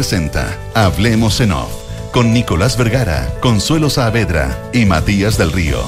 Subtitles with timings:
[0.00, 1.70] presenta Hablemos en Off
[2.10, 5.78] con Nicolás Vergara, Consuelo Saavedra y Matías del Río.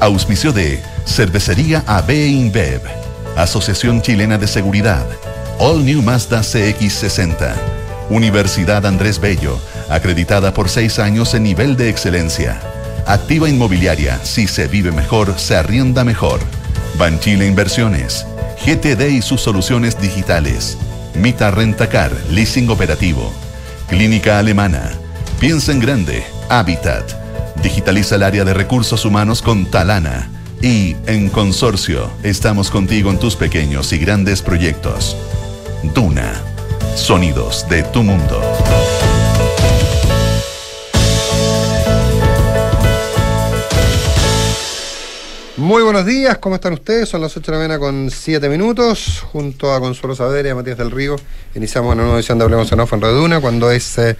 [0.00, 2.82] Auspicio de Cervecería AB InBev,
[3.34, 5.06] Asociación Chilena de Seguridad,
[5.58, 7.54] All New Mazda CX60,
[8.10, 9.58] Universidad Andrés Bello,
[9.88, 12.60] acreditada por seis años en nivel de excelencia.
[13.06, 16.40] Activa Inmobiliaria, si se vive mejor, se arrienda mejor.
[16.98, 18.26] Banchile Inversiones,
[18.66, 20.76] GTD y sus soluciones digitales.
[21.14, 23.32] Mita Rentacar, leasing operativo.
[23.88, 24.92] Clínica Alemana.
[25.38, 27.12] Piensa en grande, Habitat.
[27.62, 30.30] Digitaliza el área de recursos humanos con Talana.
[30.60, 35.16] Y en Consorcio, estamos contigo en tus pequeños y grandes proyectos.
[35.94, 36.32] Duna.
[36.94, 38.40] Sonidos de tu mundo.
[45.62, 47.08] Muy buenos días, ¿cómo están ustedes?
[47.08, 49.24] Son las 8 de la mañana con 7 minutos.
[49.30, 51.14] Junto a Consuelo Saavedra y a Matías del Río,
[51.54, 54.16] iniciamos una nueva edición de Hablemos en Off en Radio Duna, cuando es, eh,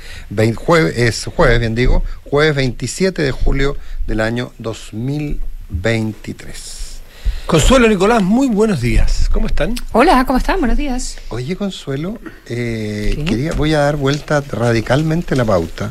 [0.54, 7.00] jueves, es jueves, bien digo, jueves 27 de julio del año 2023.
[7.46, 9.28] Consuelo Nicolás, muy buenos días.
[9.32, 9.74] ¿Cómo están?
[9.90, 10.60] Hola, ¿cómo están?
[10.60, 11.16] Buenos días.
[11.30, 15.90] Oye, Consuelo, eh, quería, voy a dar vuelta radicalmente la pauta.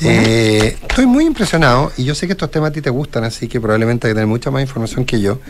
[0.00, 3.48] Eh, estoy muy impresionado y yo sé que estos temas a ti te gustan, así
[3.48, 5.40] que probablemente hay que tener mucha más información que yo.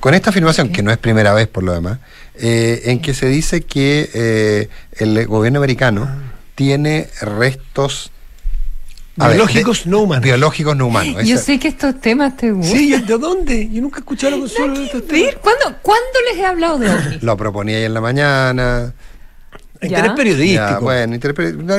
[0.00, 1.98] Con esta afirmación, que no es primera vez por lo demás,
[2.36, 6.16] eh, en que se dice que eh, el gobierno americano ah.
[6.54, 8.12] tiene restos
[9.16, 10.24] biológicos no humanos.
[10.24, 11.24] Biológicos no humanos.
[11.26, 12.78] Yo sé que estos temas te gustan.
[12.78, 13.68] Sí, ¿de dónde?
[13.70, 15.34] Yo nunca he escuchado a Consuelo de estos temas.
[15.40, 17.22] ¿Cuándo, ¿Cuándo les he hablado de ovnis?
[17.22, 18.94] Lo proponía ahí en la mañana.
[19.80, 20.80] Interés periodístico.
[20.80, 21.16] bueno,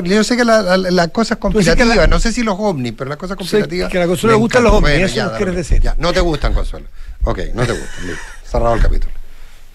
[0.04, 3.18] yo sé que la, la, cosa es conspirativa, no sé si los ovnis, pero las
[3.18, 3.92] cosas conspirativas.
[3.92, 5.82] que a la Consuelo le gustan los ovnis, eso ya, quieres decir.
[5.82, 6.88] Ya, no te gustan, Consuelo.
[7.24, 8.24] Ok, no te gustan, listo.
[8.44, 9.14] Cerrado el capítulo.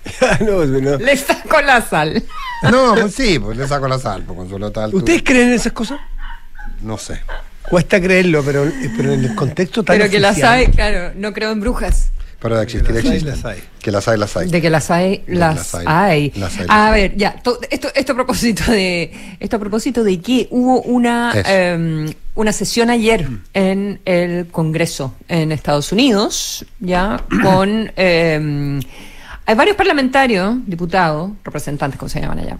[0.40, 0.98] no, no.
[0.98, 2.22] Le saco la sal.
[2.70, 4.94] no, pues sí, pues le saco la sal, pues Consuelo tal.
[4.94, 6.00] ¿Ustedes creen en esas cosas?
[6.80, 7.20] No sé.
[7.68, 11.50] Cuesta creerlo, pero, pero en el contexto tal Pero que la sabe, claro, no creo
[11.50, 12.10] en brujas.
[12.44, 13.32] Pero de existir existen.
[13.80, 14.50] Que las hay, las hay.
[14.50, 16.30] De que las hay, las, hay.
[16.68, 17.36] a ver, ya,
[17.70, 19.10] esto, esto a propósito de,
[19.40, 25.52] esto a propósito de que hubo una, em, una sesión ayer en el Congreso en
[25.52, 28.78] Estados Unidos, ya, con em,
[29.46, 32.58] hay varios parlamentarios, diputados, representantes, como se llaman allá,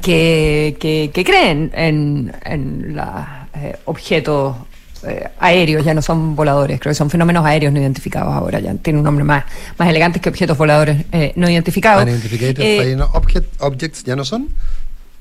[0.00, 0.76] que,
[1.12, 3.08] que, creen en, en los
[3.54, 4.58] eh, objetos
[5.04, 8.74] eh, aéreos, ya no son voladores, creo que son fenómenos aéreos no identificados ahora, ya
[8.74, 9.44] tiene un nombre más,
[9.78, 12.06] más elegante que objetos voladores eh, no identificados.
[12.06, 12.96] Eh,
[13.58, 14.48] objects ya no son?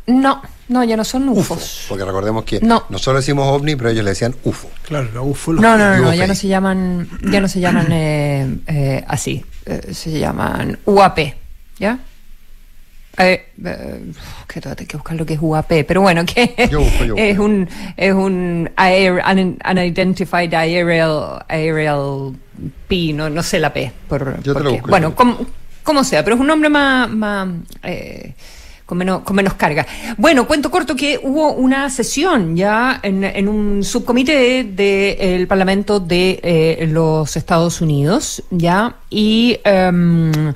[0.08, 1.86] No, no, ya no son UFOs.
[1.90, 2.84] porque recordemos que no.
[2.90, 4.70] nosotros decimos ovni, pero ellos le decían UFO.
[4.84, 5.54] Claro, la UFO.
[5.54, 8.62] No, no, no, ya no se llaman, ya no se llaman
[9.08, 9.46] así,
[9.92, 11.20] se llaman UAP,
[11.80, 12.00] ¿ya?
[13.18, 14.12] Eh, eh,
[14.48, 16.54] que hay que buscar lo que es UAP, pero bueno, que
[17.18, 17.68] es un
[17.98, 19.22] es un air,
[19.70, 22.34] unidentified aerial aerial
[22.88, 24.40] P, no, no sé la P, por,
[24.88, 27.50] bueno, como, sea, pero es un nombre más, más
[27.84, 28.34] eh,
[28.86, 29.86] con menos, con menos carga.
[30.18, 36.40] Bueno, cuento corto que hubo una sesión ya en, en un subcomité del Parlamento de
[36.44, 40.54] eh, los Estados Unidos, ya, y em,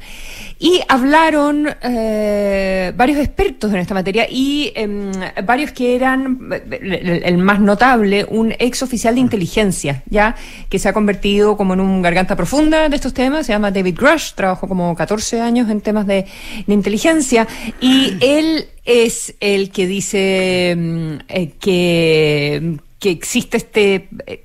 [0.58, 5.12] y hablaron eh, varios expertos en esta materia y em,
[5.44, 10.36] varios que eran, el, más notable, un ex oficial de inteligencia, ya
[10.70, 13.98] que se ha convertido como en un garganta profunda de estos temas, se llama David
[13.98, 16.26] Grush, trabajó como 14 años en temas de,
[16.68, 17.48] inteligencia
[17.82, 24.10] y él es el que dice em, eh, que, que existe este...
[24.26, 24.42] Eh,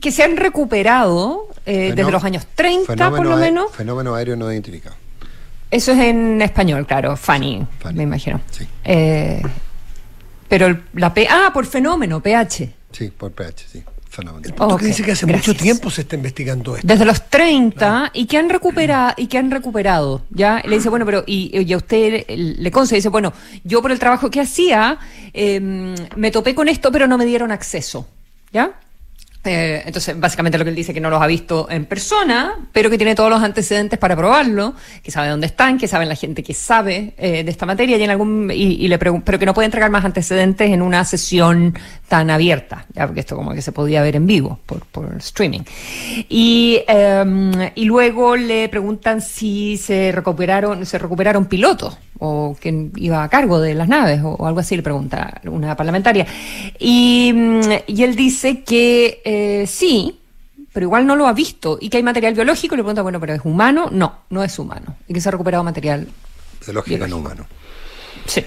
[0.00, 3.70] que se han recuperado desde los años 30 por lo menos.
[3.72, 4.96] Fenómeno aéreo no identificado.
[5.70, 8.40] Eso es en español, claro, funny, me imagino.
[8.50, 8.66] Sí.
[8.84, 9.42] Eh,
[10.48, 11.26] pero la P.
[11.28, 12.74] Ah, por fenómeno, pH.
[12.92, 13.82] Sí, por pH, sí.
[14.08, 14.46] Fenómeno.
[14.46, 16.86] El punto que dice que hace mucho tiempo se está investigando esto.
[16.86, 20.62] Desde los 30 y que han recuperado y que han recuperado, ¿ya?
[20.64, 23.32] Le dice, bueno, pero y, a usted le concede, dice, bueno,
[23.64, 24.98] yo por el trabajo que hacía
[25.32, 28.06] em, me topé con esto, pero no me dieron acceso,
[28.52, 28.78] ¿ya?
[29.44, 32.88] Eh, entonces, básicamente lo que él dice que no los ha visto en persona, pero
[32.88, 36.42] que tiene todos los antecedentes para probarlo, que sabe dónde están, que saben la gente
[36.42, 39.66] que sabe eh, de esta materia y en algún y, le pero que no puede
[39.66, 41.74] entregar más antecedentes en una sesión
[42.08, 44.82] tan abierta, ya porque esto como que se podía ver en vivo por,
[45.18, 45.62] streaming.
[46.28, 53.22] Y, em, y luego le preguntan si se recuperaron se recuperaron pilotos o quién iba
[53.22, 56.26] a cargo de las naves o, algo así, le pregunta una parlamentaria.
[56.78, 60.20] Y, mm, y él dice que eh, sí,
[60.74, 62.74] pero igual no lo ha visto y que hay material biológico.
[62.74, 63.88] Y le pregunta, bueno, pero ¿es humano?
[63.92, 64.96] No, no es humano.
[65.06, 66.08] Y que se ha recuperado material
[66.64, 67.46] biológico, no humano.
[68.26, 68.42] Sí.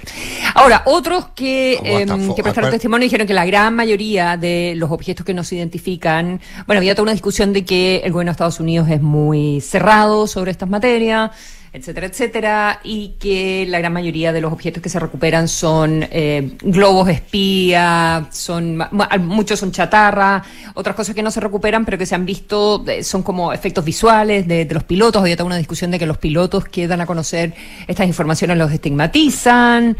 [0.55, 5.25] Ahora, otros que, em, que prestaron testimonio dijeron que la gran mayoría de los objetos
[5.25, 8.89] que nos identifican, bueno, había toda una discusión de que el gobierno de Estados Unidos
[8.89, 11.31] es muy cerrado sobre estas materias
[11.73, 16.51] etcétera, etcétera, y que la gran mayoría de los objetos que se recuperan son eh,
[16.61, 18.83] globos espía, son
[19.19, 20.43] muchos son chatarra,
[20.73, 23.83] otras cosas que no se recuperan, pero que se han visto eh, son como efectos
[23.83, 25.21] visuales de, los pilotos.
[25.21, 27.53] Había toda una discusión de que los pilotos que dan a conocer
[27.87, 29.97] estas informaciones los estigmatizan.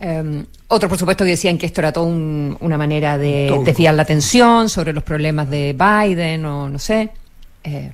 [0.00, 4.02] Eh, otros, por supuesto, que decían que esto era toda una manera de desviar la
[4.02, 7.10] atención sobre los problemas de Biden o no sé.
[7.62, 7.92] Eh,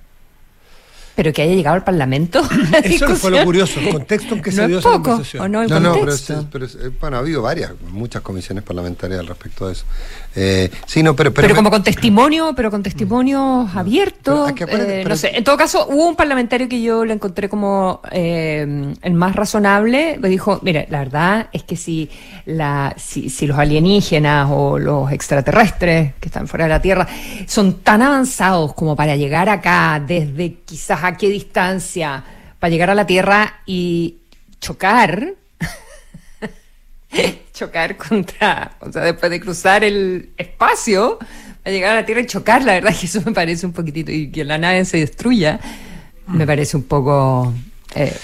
[1.19, 2.41] pero que haya llegado al Parlamento.
[2.85, 5.51] Eso fue lo curioso, el contexto en que se dio esa conversación.
[5.51, 5.95] no, no, no,
[6.53, 6.69] pero,
[7.01, 9.85] bueno, ha habido varias, muchas comisiones parlamentarias al respecto de eso.
[10.37, 14.53] Eh, sí, no, pero, pero, como con testimonio, pero con testimonios abiertos.
[14.69, 18.95] Eh, no sé, en todo caso, hubo un parlamentario que yo le encontré como eh,
[19.03, 20.19] el más razonable.
[20.21, 22.09] Me dijo, mire, la verdad es que si,
[22.47, 27.09] la, si, si los alienígenas o los extraterrestres que están fuera de la Tierra
[27.49, 32.25] son tan avanzados como para llegar acá desde quizás a qué distancia
[32.59, 34.19] para llegar a la Tierra y
[34.61, 35.35] chocar,
[37.53, 41.19] chocar contra, o sea, después de cruzar el espacio,
[41.63, 43.73] para llegar a la Tierra y chocar, la verdad es que eso me parece un
[43.73, 45.61] poquitito, y que la nave se destruya,
[46.27, 47.53] me parece un poco...
[47.95, 48.17] Eh,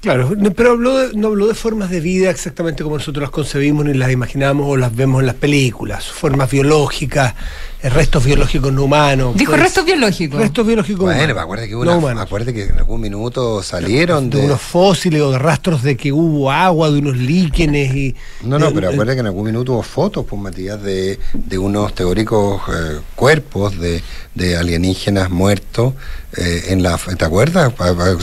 [0.00, 3.92] Claro, pero habló no habló de formas de vida exactamente como nosotros las concebimos ni
[3.92, 7.34] las imaginamos o las vemos en las películas, formas biológicas,
[7.82, 9.36] restos biológicos no humanos.
[9.36, 10.40] Dijo pues, restos biológicos.
[10.40, 15.20] Restos biológicos bueno, acuérdate que, una, acuérdate que en algún minuto salieron de, unos fósiles
[15.20, 18.14] o de rastros de que hubo agua, de unos líquenes y...
[18.42, 21.94] No, no, pero acuérdate que en algún minuto hubo fotos, pues Matías, de, de unos
[21.94, 24.02] teóricos eh, cuerpos de,
[24.34, 25.92] de, alienígenas muertos
[26.36, 26.96] eh, en la...
[26.96, 27.72] ¿Te acuerdas?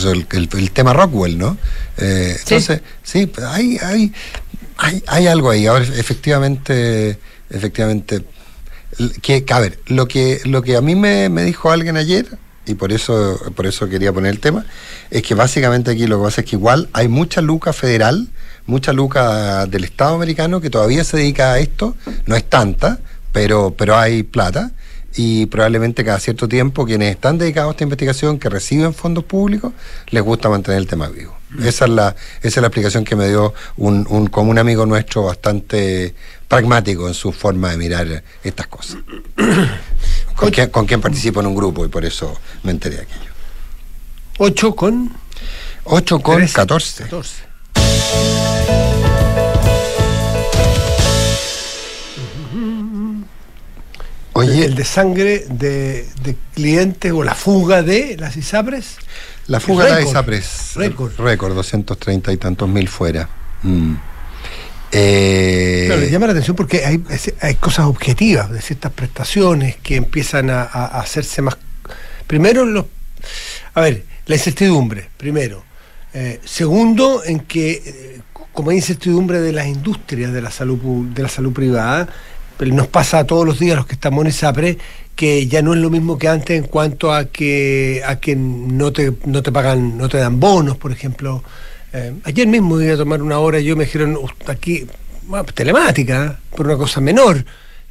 [0.03, 1.57] El, tema Rockwell, ¿no?
[1.97, 4.13] Eh, entonces, sí, hay, hay,
[4.77, 5.65] hay, hay algo ahí.
[5.67, 7.17] Ahora, efectivamente,
[7.49, 8.23] efectivamente
[9.21, 12.25] que, a ver, lo que, lo que a mí me, dijo alguien ayer,
[12.65, 14.65] y por eso, por eso quería poner el tema,
[15.11, 18.27] es que básicamente aquí lo que pasa es que igual hay mucha luca federal,
[18.65, 21.95] mucha luca del Estado americano que todavía se dedica a esto,
[22.25, 22.99] no es tanta,
[23.31, 24.71] pero, pero hay plata,
[25.17, 29.73] y probablemente cada cierto tiempo quienes están dedicados a esta investigación, que reciben fondos públicos,
[30.11, 31.35] les gusta mantener el tema vivo.
[31.63, 34.85] Esa es la, esa es la explicación que me dio un, un, como un amigo
[34.85, 36.13] nuestro bastante
[36.47, 38.97] pragmático en su forma de mirar estas cosas.
[40.35, 43.31] con, quien, con quien participo en un grupo y por eso me enteré de aquello.
[44.37, 45.11] 8 con
[45.85, 47.03] 8 con 14.
[47.05, 49.06] 14.
[54.37, 58.97] Oye, el de sangre de, de, clientes o la fuga de las ISAPRES.
[59.47, 60.73] La fuga de las ISAPRES.
[60.75, 61.13] Récord.
[61.17, 63.27] Récord, 230 y tantos mil fuera.
[63.63, 63.95] Mm.
[64.91, 67.03] Eh, le llama la atención porque hay,
[67.41, 71.57] hay, cosas objetivas de ciertas prestaciones que empiezan a, hacerse más.
[72.27, 72.85] Primero, los,
[73.73, 75.63] a ver, la incertidumbre, primero.
[76.13, 78.21] Eh, segundo, en que, eh,
[78.53, 82.07] como hay incertidumbre de las industrias de la salud, de la salud privada,
[82.59, 84.77] nos pasa todos los días los que estamos en ISAPRE
[85.17, 88.93] que ya no es lo mismo que antes en cuanto a que a que no
[88.93, 91.43] te, no te pagan, no te dan bonos, por ejemplo.
[91.91, 94.15] Eh, ayer mismo iba a tomar una hora y yo me dijeron
[94.45, 94.85] aquí,
[95.55, 97.43] telemática, por una cosa menor.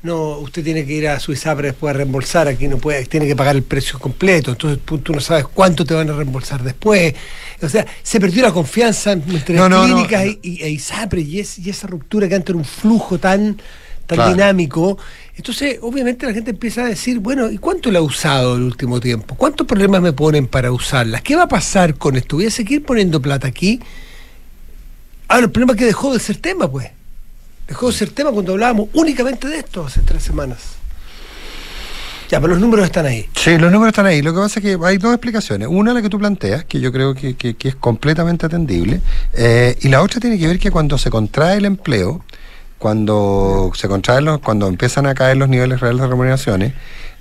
[0.04, 3.26] No, usted tiene que ir a Suiza para después a reembolsar, aquí no puede, tiene
[3.26, 7.12] que pagar el precio completo, entonces tú no sabes cuánto te van a reembolsar después.
[7.60, 11.88] O sea, se perdió la confianza entre las clínicas y, e ISAPRE y, y esa
[11.88, 13.60] ruptura que antes era un flujo tan
[14.06, 14.98] tan dinámico.
[15.36, 19.00] Entonces, obviamente la gente empieza a decir, bueno, ¿y cuánto la ha usado el último
[19.00, 19.34] tiempo?
[19.34, 21.20] ¿Cuántos problemas me ponen para usarla?
[21.20, 22.36] ¿Qué va a pasar con esto?
[22.36, 23.80] ¿Voy a seguir poniendo plata aquí?
[25.28, 26.88] Ah, el problema es que dejó de ser tema, pues.
[27.68, 30.76] Dejó de ser tema cuando hablábamos únicamente de esto hace tres semanas.
[32.28, 33.28] Ya, pero los números están ahí.
[33.36, 34.20] Sí, los números están ahí.
[34.20, 35.68] Lo que pasa es que hay dos explicaciones.
[35.70, 39.00] Una, la que tú planteas, que yo creo que, es completamente atendible.
[39.32, 42.24] Eh, y la otra tiene que ver que cuando se contrae el empleo,
[42.78, 46.72] cuando se contraen los, cuando empiezan a caer los niveles reales de remuneraciones,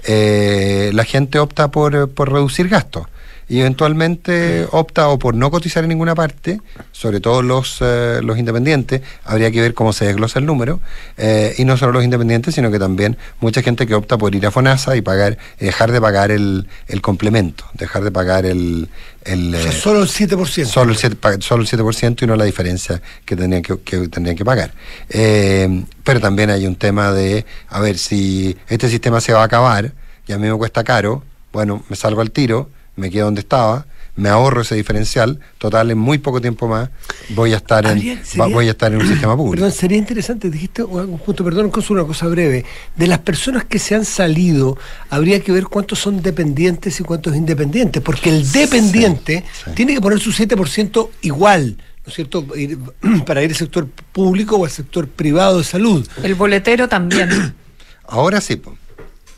[0.05, 3.07] eh, la gente opta por, por reducir gastos
[3.47, 6.61] y eventualmente opta o por no cotizar en ninguna parte,
[6.91, 10.79] sobre todo los, eh, los independientes, habría que ver cómo se desglosa el número,
[11.17, 14.45] eh, y no solo los independientes, sino que también mucha gente que opta por ir
[14.47, 18.89] a FONASA y pagar, dejar de pagar el, el complemento, dejar de pagar el...
[19.23, 20.65] el eh, solo el 7%.
[20.65, 24.35] Solo el 7%, solo el 7% y no la diferencia que tendrían que, que tendrían
[24.35, 24.71] que pagar.
[25.07, 29.91] pero también hay un tema de, a ver, si este sistema se va a acabar
[30.27, 31.23] y a mí me cuesta caro,
[31.53, 33.85] bueno, me salgo al tiro, me quedo donde estaba,
[34.15, 36.89] me ahorro ese diferencial, total, en muy poco tiempo más
[37.29, 39.55] voy a estar en, voy a estar en un sistema público.
[39.55, 42.65] Perdón, sería interesante, dijiste un punto, perdón, una cosa breve.
[42.95, 44.77] De las personas que se han salido,
[45.09, 50.19] habría que ver cuántos son dependientes y cuántos independientes, porque el dependiente tiene que poner
[50.19, 51.77] su 7% igual.
[52.05, 52.45] ¿no es cierto?,
[53.25, 56.07] para ir al sector público o al sector privado de salud.
[56.23, 57.29] El boletero también.
[58.07, 58.61] Ahora sí,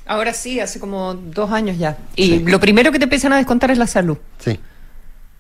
[0.08, 1.98] Ahora sí, hace como dos años ya.
[2.16, 4.18] Y lo primero que te empiezan a descontar es la salud.
[4.40, 4.60] Sí.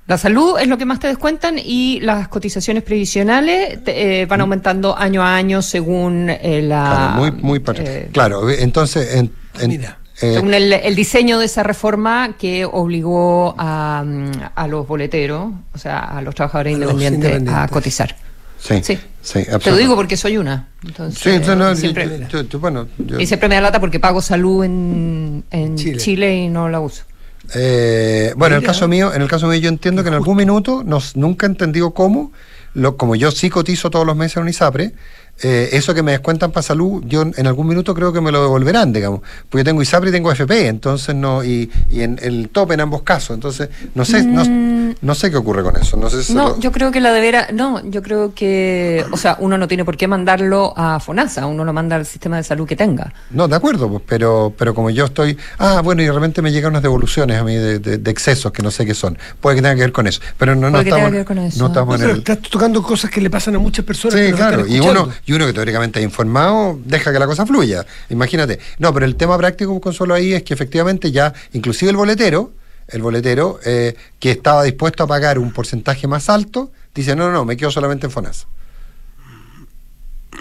[0.07, 4.97] La salud es lo que más te descuentan y las cotizaciones previsionales eh, van aumentando
[4.97, 6.85] año a año según eh, la...
[6.85, 9.15] Claro, muy, muy eh, claro, entonces...
[9.15, 9.31] En,
[9.67, 9.97] mira.
[10.13, 14.05] según el, diseño de esa reforma que obligó a,
[14.55, 18.15] a los boleteros, o sea, a los trabajadores independientes, a cotizar.
[18.59, 18.97] Sí, sí.
[19.33, 20.69] Te lo digo porque soy una.
[20.85, 22.27] Entonces, sí, no, siempre,
[22.59, 22.87] bueno,
[23.19, 26.35] Y siempre me da lata porque pago salud en, en Chile.
[26.35, 27.03] y no la uso.
[27.53, 30.37] Eh, bueno, en el caso mío, en el caso mío yo entiendo que en algún
[30.37, 32.31] minuto nos, nunca he entendido cómo,
[32.73, 34.93] lo, como yo sí cotizo todos los meses en un ISAPRE,
[35.41, 38.41] eh, eso que me descuentan para salud, yo en algún minuto creo que me lo
[38.41, 42.49] devolverán, digamos, porque yo tengo ISAPRE y tengo FP, entonces no, y, y en el
[42.49, 45.15] tope en ambos casos, entonces no sé, no, mm.
[45.15, 45.95] sé qué ocurre con eso.
[45.97, 49.57] No, sé no yo creo que la deberá, no, yo creo que, o sea, uno
[49.57, 52.75] no tiene por qué mandarlo a FONASA, uno lo manda al sistema de salud que
[52.75, 53.13] tenga.
[53.29, 56.51] No, de acuerdo, pues, pero, pero como yo estoy, ah, bueno, y de repente me
[56.51, 59.75] llegan unas devoluciones a mí de, excesos que no sé qué son, puede que tenga
[59.75, 61.11] que ver con eso, pero no, no estamos,
[61.57, 62.17] no estamos en el...
[62.17, 64.19] estás tocando cosas que le pasan a muchas personas.
[64.19, 67.85] Sí, claro, y uno y uno que teóricamente ha informado, deja que la cosa fluya.
[68.09, 68.59] Imagínate.
[68.79, 72.53] No, pero el tema práctico, Consuelo, ahí es que efectivamente ya, inclusive el boletero,
[72.87, 77.33] el boletero eh, que estaba dispuesto a pagar un porcentaje más alto, dice, no, no,
[77.33, 78.47] no, me quedo solamente en FONASA.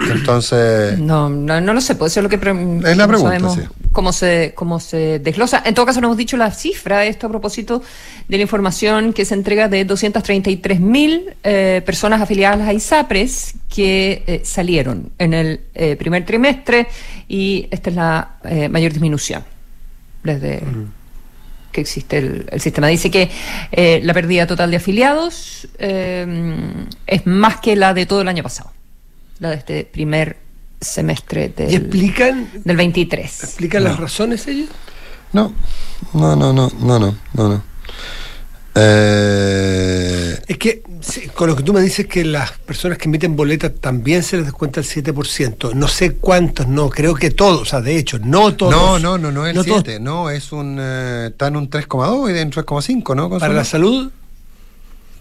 [0.09, 0.99] Entonces.
[1.01, 2.37] No, no, no lo sé, puede ser lo que.
[2.37, 3.51] Es la pregunta.
[3.51, 3.63] Sí.
[3.97, 5.63] Cómo, se, cómo se desglosa.
[5.65, 7.83] En todo caso, no hemos dicho la cifra de esto a propósito
[8.29, 14.23] de la información que se entrega de 233 mil eh, personas afiliadas a ISAPRES que
[14.27, 16.89] eh, salieron en el eh, primer trimestre
[17.27, 18.37] y esta es la
[18.69, 19.43] mayor disminución
[20.23, 20.63] desde.
[21.73, 22.89] que existe el, el, sistema.
[22.89, 23.31] Dice que
[24.03, 28.77] la pérdida total de afiliados es más que la de todo el año pasado
[29.39, 30.46] la de este primer
[30.81, 33.45] semestre del, explican, del 23.
[33.45, 34.69] ¿Explican las razones ellos?
[35.33, 35.53] No,
[36.15, 37.63] no, no, no, no, no, no.
[38.75, 40.39] Eh...
[40.47, 40.83] Es que
[41.35, 44.47] con lo que tú me dices que las personas que emiten boletas también se les
[44.47, 45.73] descuenta el 7%.
[45.75, 48.73] No sé cuántos, no, creo que todos, o sea, de hecho, no todos.
[48.73, 52.35] No, no, no, no es el 7, no, es un, eh, está en un 3,2
[52.35, 53.31] y en 3,5, ¿no?
[53.31, 54.11] Para la salud.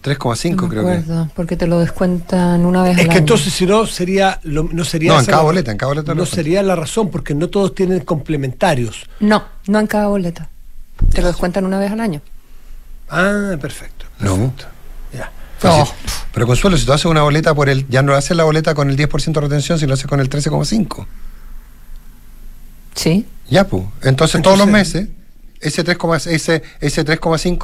[0.06, 1.32] 3,5 no creo que.
[1.34, 2.98] porque te lo descuentan una vez.
[2.98, 6.14] Es que entonces si no sería no sería No, en cada boleta, en cada boleta
[6.14, 9.06] no sería la razón porque no todos tienen complementarios.
[9.20, 10.48] No, no en cada boleta.
[11.12, 12.22] Te lo descuentan una vez al año.
[13.10, 14.06] Ah, perfecto.
[14.20, 14.52] No.
[15.12, 15.30] Ya.
[16.32, 18.90] Pero Consuelo, si tú haces una boleta por el ya no haces la boleta con
[18.90, 21.06] el 10% de retención, si lo haces con el 13,5.
[22.94, 23.26] Sí.
[23.48, 23.84] Ya, pues.
[24.02, 25.08] Entonces, todos los meses
[25.60, 27.00] ese 3,5 ese, ese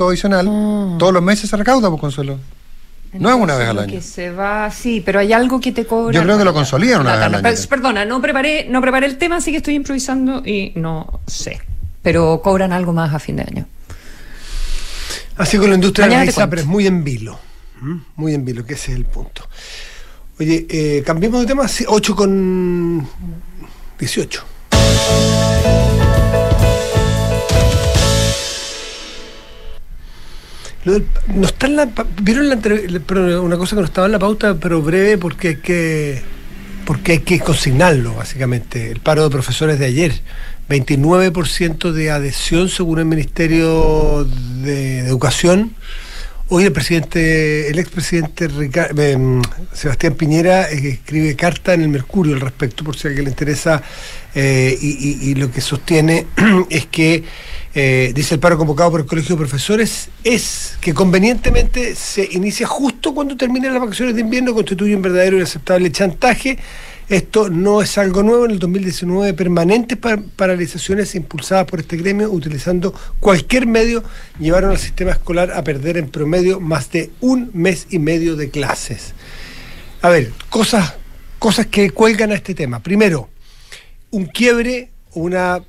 [0.04, 0.96] adicional, ah.
[0.98, 2.38] todos los meses se recauda, por pues, Consuelo.
[3.12, 3.92] no es una vez al año.
[3.92, 6.14] Que se va, sí, pero hay algo que te cobra.
[6.14, 7.58] Yo creo que lo consolidan una vez al año.
[7.68, 11.60] Perdona, no preparé, no preparé el tema, así que estoy improvisando y no sé.
[12.02, 13.66] Pero cobran algo más a fin de año.
[15.36, 17.38] Así con la industria de la pero es muy en vilo.
[18.16, 19.48] Muy en vilo, que ese es el punto.
[20.38, 23.06] Oye, eh, cambiemos de tema, 8 con
[23.98, 24.44] 18.
[30.84, 31.68] No está
[32.20, 36.22] vieron la, una cosa que no estaba en la pauta, pero breve porque hay que
[36.84, 38.90] porque hay que consignarlo básicamente.
[38.90, 40.12] El paro de profesores de ayer,
[40.68, 44.24] 29% de adhesión según el Ministerio
[44.64, 45.74] de, Educación.
[46.48, 49.40] Hoy el presidente, el expresidente eh,
[49.72, 53.30] Sebastián Piñera eh, escribe carta en el Mercurio al respecto, por si a alguien le
[53.30, 53.82] interesa,
[54.34, 56.26] eh, y lo que sostiene
[56.68, 57.24] es que
[57.74, 62.66] eh, dice el paro convocado por el Colegio de Profesores, es que convenientemente se inicia
[62.66, 66.58] justo cuando terminan las vacaciones de invierno, constituye un verdadero y aceptable chantaje.
[67.08, 68.44] Esto no es algo nuevo.
[68.44, 69.98] En el 2019, permanentes
[70.36, 74.04] paralizaciones impulsadas por este gremio, utilizando cualquier medio,
[74.38, 78.50] llevaron al sistema escolar a perder en promedio más de un mes y medio de
[78.50, 79.14] clases.
[80.02, 80.94] A ver, cosas,
[81.38, 82.82] cosas que cuelgan a este tema.
[82.82, 83.30] Primero,
[84.10, 85.62] un quiebre, una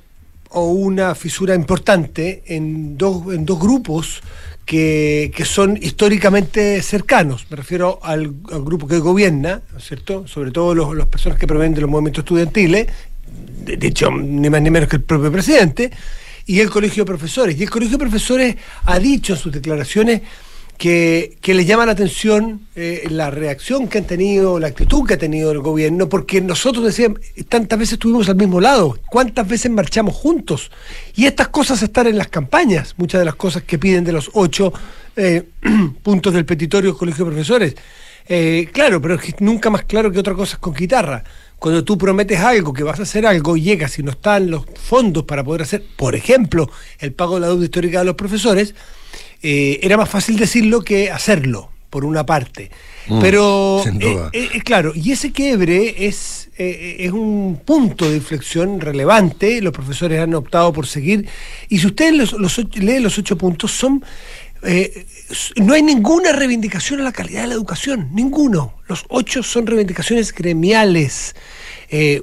[0.54, 4.22] o una fisura importante en dos, en dos grupos
[4.64, 7.46] que, son históricamente cercanos.
[7.50, 10.26] Me refiero al, grupo que gobierna, ¿no es cierto?
[10.26, 12.86] Sobre todo los, las personas que provienen de los movimientos estudiantiles,
[13.64, 15.90] de, hecho, ni más ni menos que el propio presidente,
[16.46, 17.58] y el Colegio de Profesores.
[17.58, 20.22] Y el Colegio de Profesores ha dicho en sus declaraciones
[20.78, 25.18] que, le llama la atención eh, la reacción que han tenido, la actitud que ha
[25.18, 30.14] tenido el gobierno, porque nosotros decíamos, tantas veces estuvimos al mismo lado, cuántas veces marchamos
[30.14, 30.70] juntos.
[31.14, 34.30] Y estas cosas están en las campañas, muchas de las cosas que piden de los
[34.34, 34.72] ocho
[35.16, 35.44] eh,
[36.02, 37.76] puntos del petitorio del Colegio de Profesores.
[38.26, 41.22] Eh, claro, pero es nunca más claro que otra cosa es con guitarra.
[41.58, 44.64] Cuando tú prometes algo, que vas a hacer algo, y llegas y no están los
[44.74, 48.74] fondos para poder hacer, por ejemplo, el pago de la deuda histórica de los profesores,
[49.46, 52.70] eh, era más fácil decirlo que hacerlo, por una parte.
[53.08, 59.60] Mm, Pero, eh, eh, claro, y ese quiebre es, es un punto de inflexión relevante,
[59.60, 61.28] los profesores han optado por seguir,
[61.68, 64.02] y si usted los, los, lee los ocho puntos, son...
[65.56, 68.78] no hay ninguna reivindicación a la calidad de la educación, ninguno.
[68.88, 71.36] Los ocho son reivindicaciones gremiales.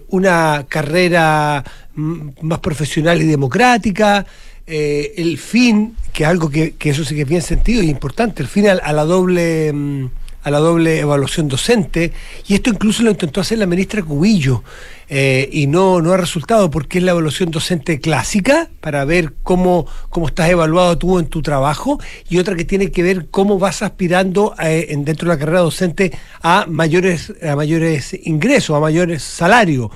[0.08, 1.64] una carrera
[1.94, 4.26] mm, más profesional y democrática,
[4.74, 8.42] eh, el fin, que es algo que, eso sí que es bien sentido y importante,
[8.42, 10.06] el fin a, la doble mm,
[10.44, 12.14] a la doble evaluación docente,
[12.48, 14.64] y esto incluso lo intentó hacer la ministra Cubillo,
[15.10, 19.88] eh, y no, no ha resultado porque es la evaluación docente clásica, para ver cómo,
[20.10, 22.00] cómo estás evaluado tú en tu trabajo,
[22.30, 25.60] y otra que tiene que ver cómo vas aspirando eh, en, dentro de la carrera
[25.60, 29.92] docente a mayores, a mayores ingresos, a mayores salarios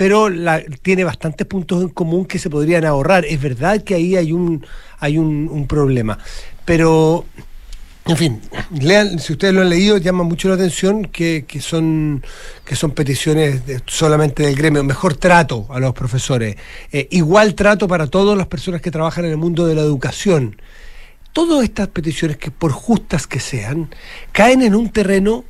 [0.00, 0.28] pero
[0.80, 3.26] tiene bastantes puntos en común que se podrían ahorrar.
[3.26, 4.66] Es verdad que ahí hay un,
[4.98, 6.18] hay un, problema,
[6.64, 7.26] pero
[8.06, 8.40] en fin,
[8.80, 12.24] lean, si ustedes lo han leído, llama mucho la atención que, son,
[12.64, 14.82] que son peticiones solamente del gremio.
[14.82, 16.56] Mejor trato a los profesores,
[16.92, 20.56] eh, igual trato para todas las personas que trabajan en el mundo de la educación.
[21.34, 23.94] Todas estas peticiones, que por justas que sean,
[24.32, 25.44] caen en un terreno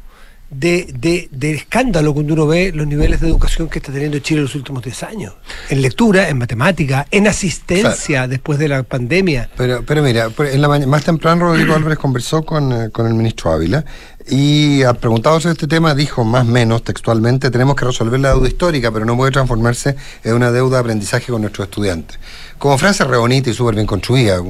[0.51, 4.45] de, de, escándalo cuando uno ve los niveles de educación que está teniendo Chile en
[4.45, 5.35] los últimos 10 años.
[5.69, 9.49] En lectura, en matemática, en asistencia después de la pandemia.
[9.57, 13.53] Pero, pero mira, en la más temprano Rodrigo Álvarez conversó con, eh, con el ministro
[13.53, 13.85] Ávila
[14.31, 18.31] y al preguntado sobre este tema dijo más o menos textualmente, tenemos que resolver la
[18.31, 22.19] deuda histórica, pero no puede transformarse en una deuda de aprendizaje con nuestros estudiantes.
[22.57, 24.41] Como frase re bonita y súper bien construida,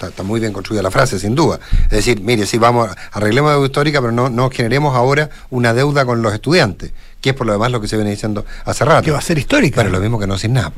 [0.00, 1.58] está, muy bien construida la frase, sin duda.
[1.84, 5.74] Es decir, mire, sí, vamos, arreglemos la deuda histórica, pero no, no generemos ahora una
[5.74, 8.84] deuda con los estudiantes, que es por lo demás lo que se viene diciendo hace
[8.84, 9.02] rato.
[9.02, 9.82] Que va a ser histórica.
[9.82, 10.72] Pero lo mismo que no sin nada.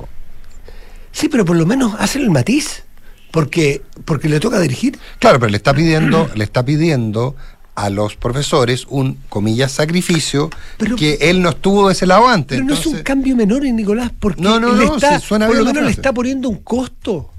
[1.12, 2.84] Sí, pero por lo menos hacen el matiz
[3.36, 4.98] porque porque le toca dirigir.
[5.18, 7.36] Claro, pero le está pidiendo, le está pidiendo
[7.76, 10.50] a los profesores un, comillas, sacrificio
[10.96, 12.56] que él no estuvo de ese lado antes.
[12.56, 15.56] Pero no es un cambio menor en Nicolás, porque no, no, no, está, suena por
[15.56, 17.30] lo menos le está poniendo un costo.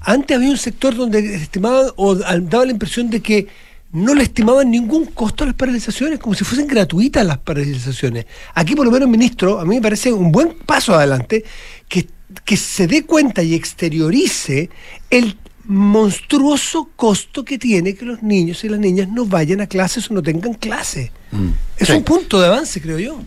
[0.00, 3.48] Antes había un sector donde estimaban o daba la impresión de que
[3.90, 8.26] no le estimaban ningún costo a las paralizaciones, como si fuesen gratuitas las paralizaciones.
[8.54, 11.44] Aquí, por lo menos, ministro, a mí me parece un buen paso adelante
[11.88, 12.08] que,
[12.44, 14.70] que se dé cuenta y exteriorice
[15.10, 20.10] el monstruoso costo que tiene que los niños y las niñas no vayan a clases
[20.10, 21.10] o no tengan clase.
[21.30, 21.48] Mm.
[21.78, 23.20] Es un punto de avance, creo yo.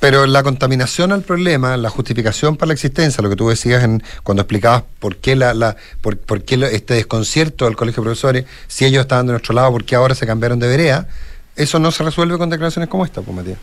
[0.00, 4.02] Pero la contaminación al problema, la justificación para la existencia, lo que tú decías en,
[4.22, 8.84] cuando explicabas por qué, la, la por, qué este desconcierto del colegio de profesores, si
[8.84, 11.08] ellos estaban de nuestro lado, por qué ahora se cambiaron de vereda,
[11.56, 13.58] eso no se resuelve con declaraciones como esta, pues Matías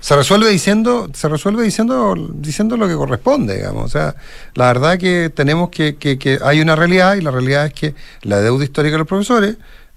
[0.00, 4.14] se resuelve diciendo se resuelve diciendo diciendo lo que corresponde digamos o sea
[4.54, 7.94] la verdad que tenemos que, que, que, hay una realidad y la realidad es que
[8.22, 9.56] la deuda histórica de los profesores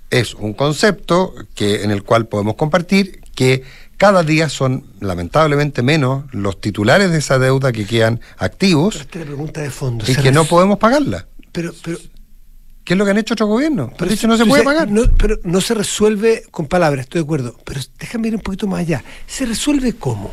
[0.09, 3.63] es un concepto que en el cual podemos compartir que
[3.97, 9.69] cada día son lamentablemente menos los titulares de esa deuda que quedan activos pregunta de
[9.69, 10.03] fondo.
[10.07, 11.97] y que no podemos pagarla pero pero
[12.91, 13.91] ¿Qué es lo que han hecho otros gobiernos?
[13.97, 14.91] Pero dicho, no se puede pagar.
[14.91, 17.55] No, pero no se resuelve con palabras, estoy de acuerdo.
[17.63, 19.01] Pero déjame ir un poquito más allá.
[19.27, 20.29] ¿Se resuelve cómo?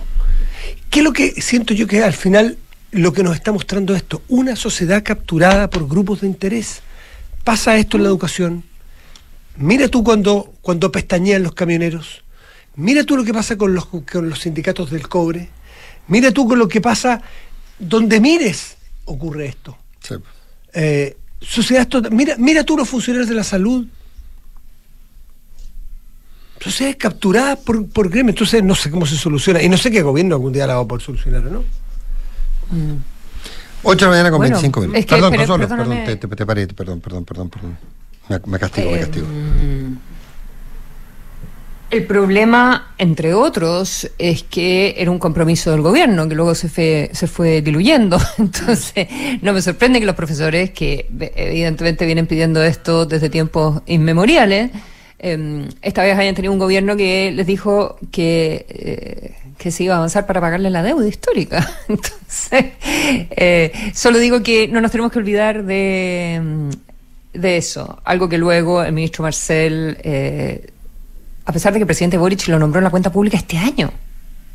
[0.91, 2.59] ¿Qué es lo que siento yo que al final
[2.91, 4.23] lo que nos está mostrando esto?
[4.27, 6.81] Una sociedad capturada por grupos de interés.
[7.45, 8.65] Pasa esto en la educación.
[9.57, 12.25] Mira tú cuando, cuando pestañean los camioneros.
[12.75, 15.49] Mira tú lo que pasa con los, con los sindicatos del cobre.
[16.09, 17.23] Mira tú con lo que pasa
[17.79, 19.79] donde mires ocurre esto.
[20.01, 20.17] Sí.
[20.73, 23.87] Eh, Sociedades mira, mira tú los funcionarios de la salud.
[26.61, 28.31] Sociedades capturadas por, por gremio.
[28.31, 29.63] Entonces no sé cómo se soluciona.
[29.63, 31.61] Y no sé qué gobierno algún día la va a poder solucionar, ¿no?
[32.71, 32.97] Mm.
[33.83, 35.05] 8 de la mañana con 25 minutos.
[35.05, 37.79] perdón, perdón, te, te, paré, perdón, perdón, perdón, perdón.
[38.47, 39.27] Me, castigo, me castigo.
[39.31, 39.89] Eh,
[41.91, 47.11] el problema, entre otros, es que era un compromiso del gobierno que luego se fue,
[47.13, 48.19] se fue diluyendo.
[48.39, 49.09] Entonces,
[49.41, 54.71] no me sorprende que los profesores, que evidentemente vienen pidiendo esto desde tiempos inmemoriales,
[55.19, 59.97] em, esta vez hayan tenido un gobierno que les dijo que, eh, se iba a
[59.99, 61.69] avanzar para pagarle la deuda histórica.
[61.89, 62.73] Entonces,
[63.31, 66.71] eh, solo digo que no nos tenemos que olvidar de,
[67.33, 67.99] de eso.
[68.05, 70.71] Algo que luego el ministro Marcel, eh,
[71.49, 73.91] a pesar de que el presidente Boric lo nombró en la cuenta pública este año.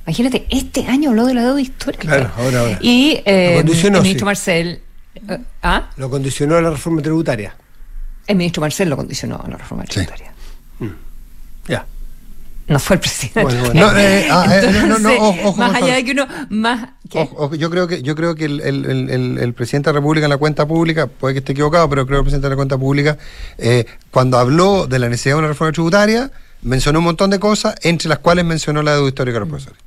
[0.06, 2.04] Imagínate, este año habló de la deuda histórica.
[2.04, 2.80] Claro, ahora, ahora.
[2.82, 4.80] Y eh, el ministro Marcel.
[5.64, 5.90] ¿ah?
[5.98, 7.56] Lo condicionó a la reforma tributaria.
[8.28, 10.34] El ministro Marcel lo condicionó a la reforma tributaria.
[10.78, 10.88] Mm.
[11.68, 11.86] Ya
[12.68, 13.74] no fue el presidente.
[13.74, 16.90] No, eh, ah, eh, no, no, más allá de que uno más
[17.58, 20.38] yo creo que yo creo que el, el, el, presidente de la República en la
[20.38, 23.18] cuenta pública puede que esté equivocado, pero creo que el presidente de la cuenta pública
[23.58, 26.32] eh, cuando habló de la necesidad de una reforma tributaria
[26.64, 29.80] mencionó un montón de cosas, entre las cuales mencionó la deuda histórica de los profesores.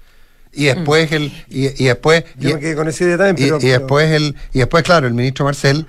[0.53, 4.11] Y después el y, después yo me quedé con esa idea también, pero, y, después
[4.11, 5.87] el y después claro el ministro Marcel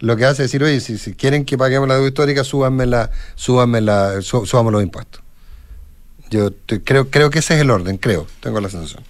[0.00, 2.86] lo que hace es decir oye si, si quieren que paguemos la deuda histórica súbanme
[2.86, 5.22] la súbanme la súbamos los impuestos
[6.30, 6.50] yo
[6.84, 9.02] creo, creo que ese es el orden, creo, tengo la sensación.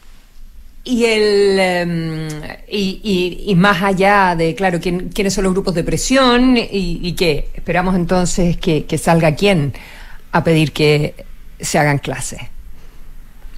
[0.83, 2.28] Y, el, em,
[2.66, 7.50] y, y, más allá de, claro, quién, quiénes son los grupos de presión y, qué,
[7.54, 9.74] esperamos entonces que, salga quién
[10.33, 11.27] a pedir que
[11.61, 12.40] se hagan clases.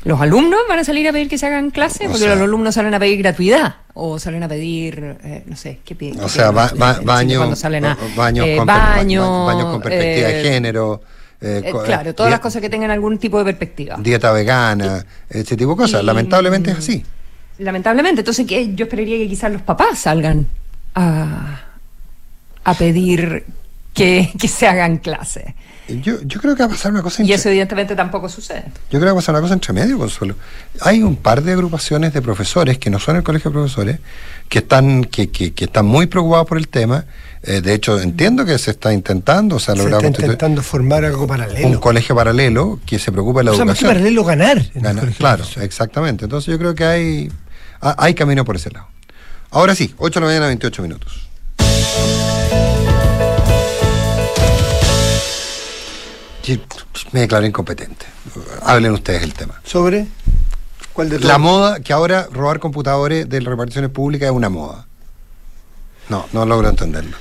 [0.05, 2.09] ¿Los alumnos van a salir a pedir que se hagan clases?
[2.11, 5.95] Porque los alumnos salen a pedir gratuidad o salen a pedir, eh, no sé, ¿qué
[5.95, 6.21] piden?
[6.21, 11.03] O sea, baños salen a, baños, con, baños con perspectiva de eh, género.
[11.43, 13.97] Eh, eh, claro, eh, todas las cosas que tengan algún tipo de perspectiva.
[13.99, 16.05] Dieta vegana, ese tipo de cosas.
[16.05, 17.05] Lamentablemente es así.
[17.59, 18.21] Lamentablemente.
[18.21, 20.47] Entonces, que yo esperaría que quizás los papás salgan
[20.95, 21.61] a,
[22.63, 23.45] a pedir
[23.93, 25.55] que, se hagan clases.
[25.89, 27.23] Yo, yo creo que va a pasar una cosa...
[27.23, 28.65] Y eso evidentemente tampoco sucede.
[28.91, 30.37] Yo creo que va a pasar una cosa entre medio, Consuelo.
[30.81, 33.99] Hay un par de agrupaciones de profesores que no son el colegio de profesores,
[34.49, 37.05] que están, que, que, que están muy preocupados por el tema
[37.45, 41.27] eh, de hecho, entiendo que se está intentando, o sea, se está intentando formar algo
[41.27, 41.67] paralelo.
[41.67, 43.91] Un colegio paralelo que se preocupe de la o sea, educación.
[43.91, 44.63] paralelo ganar.
[45.19, 46.25] claro, exactamente.
[46.25, 47.33] Entonces yo creo que hay,
[47.81, 48.87] hay camino por ese lado.
[49.51, 51.29] Ahora sí, 8 de la mañana, 28 minutos.
[57.13, 58.07] Me declaro incompetente.
[58.63, 59.61] Hablen ustedes el tema.
[59.65, 60.07] ¿Sobre?
[60.93, 64.87] ¿Cuál de La moda, que ahora robar computadores de reparticiones públicas es una moda.
[66.09, 67.17] No, no logro entenderlo.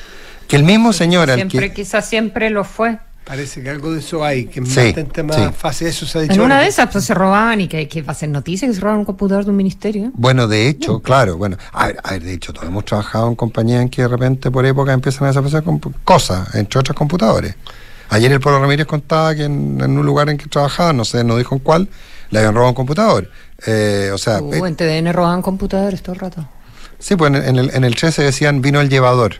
[0.47, 2.97] Que el mismo señor siempre, Quizás siempre lo fue.
[3.23, 6.33] Parece que algo de eso hay, que en tema fase eso se ha dicho.
[6.33, 8.73] En una de esas pues, se robaban y que, que va a ser noticia que
[8.73, 10.11] se robaron un computador de un ministerio.
[10.15, 13.35] Bueno, de hecho, claro, bueno, a ver, a ver, de hecho, todos hemos trabajado en
[13.35, 15.63] compañías en que de repente por época empiezan a desaparecer
[16.03, 17.55] cosas, entre otros computadores.
[18.11, 21.37] Ayer el Polo Ramírez contaba que en, un lugar en que trabajaba, no sé, no
[21.37, 21.87] dijo en cuál,
[22.29, 23.31] le habían robado un computador.
[23.65, 26.45] Eh, o sea, uh, en TDN robaban computadores todo el rato.
[26.99, 29.35] Sí, pues en, el, en el 13 decían vino el llevador.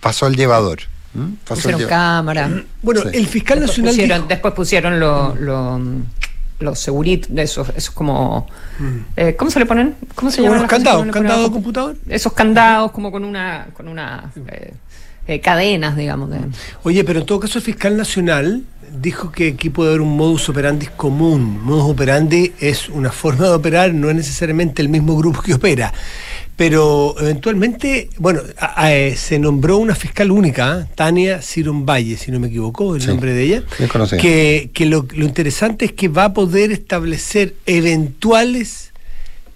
[0.00, 0.80] Pasó el llevador.
[1.14, 1.34] ¿Mm?
[1.46, 2.50] Pasó pusieron cámara.
[2.82, 4.26] Bueno, el fiscal nacional.
[4.26, 4.98] Después pusieron
[6.58, 8.48] los seguritos, esos, esos como.
[8.80, 8.98] Mm.
[9.16, 9.94] Eh, ¿Cómo se le ponen?
[10.16, 10.62] ¿Cómo se llaman?
[10.62, 11.96] Los candados, candados de computador.
[12.08, 13.68] Esos candados como con una.
[13.74, 14.74] Con una eh,
[15.28, 16.30] eh, cadenas, digamos.
[16.82, 18.62] Oye, pero en todo caso el fiscal nacional
[19.00, 21.62] dijo que aquí puede haber un modus operandi común.
[21.62, 25.92] Modus operandi es una forma de operar, no es necesariamente el mismo grupo que opera.
[26.56, 28.40] Pero eventualmente, bueno,
[28.82, 30.92] eh, se nombró una fiscal única, ¿eh?
[30.94, 33.62] Tania Ciron Valle, si no me equivoco, el nombre de ella.
[34.18, 38.92] Que, que lo, interesante es que va a poder establecer eventuales,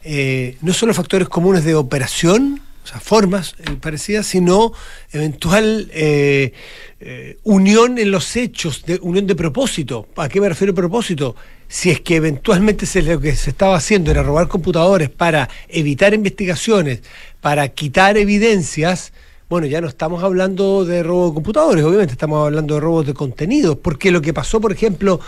[0.04, 4.72] eh, no solo factores comunes de operación, o sea, formas eh, parecidas, sino
[5.12, 6.52] eventual eh,
[7.00, 10.08] eh, unión en los hechos, de, unión de propósito.
[10.16, 11.36] ¿A qué me refiero propósito?
[11.68, 16.14] Si es que eventualmente se, lo que se estaba haciendo era robar computadores para evitar
[16.14, 17.02] investigaciones,
[17.40, 19.12] para quitar evidencias,
[19.48, 23.14] bueno, ya no estamos hablando de robo de computadores, obviamente estamos hablando de robos de
[23.14, 25.20] contenidos, porque lo que pasó, por ejemplo,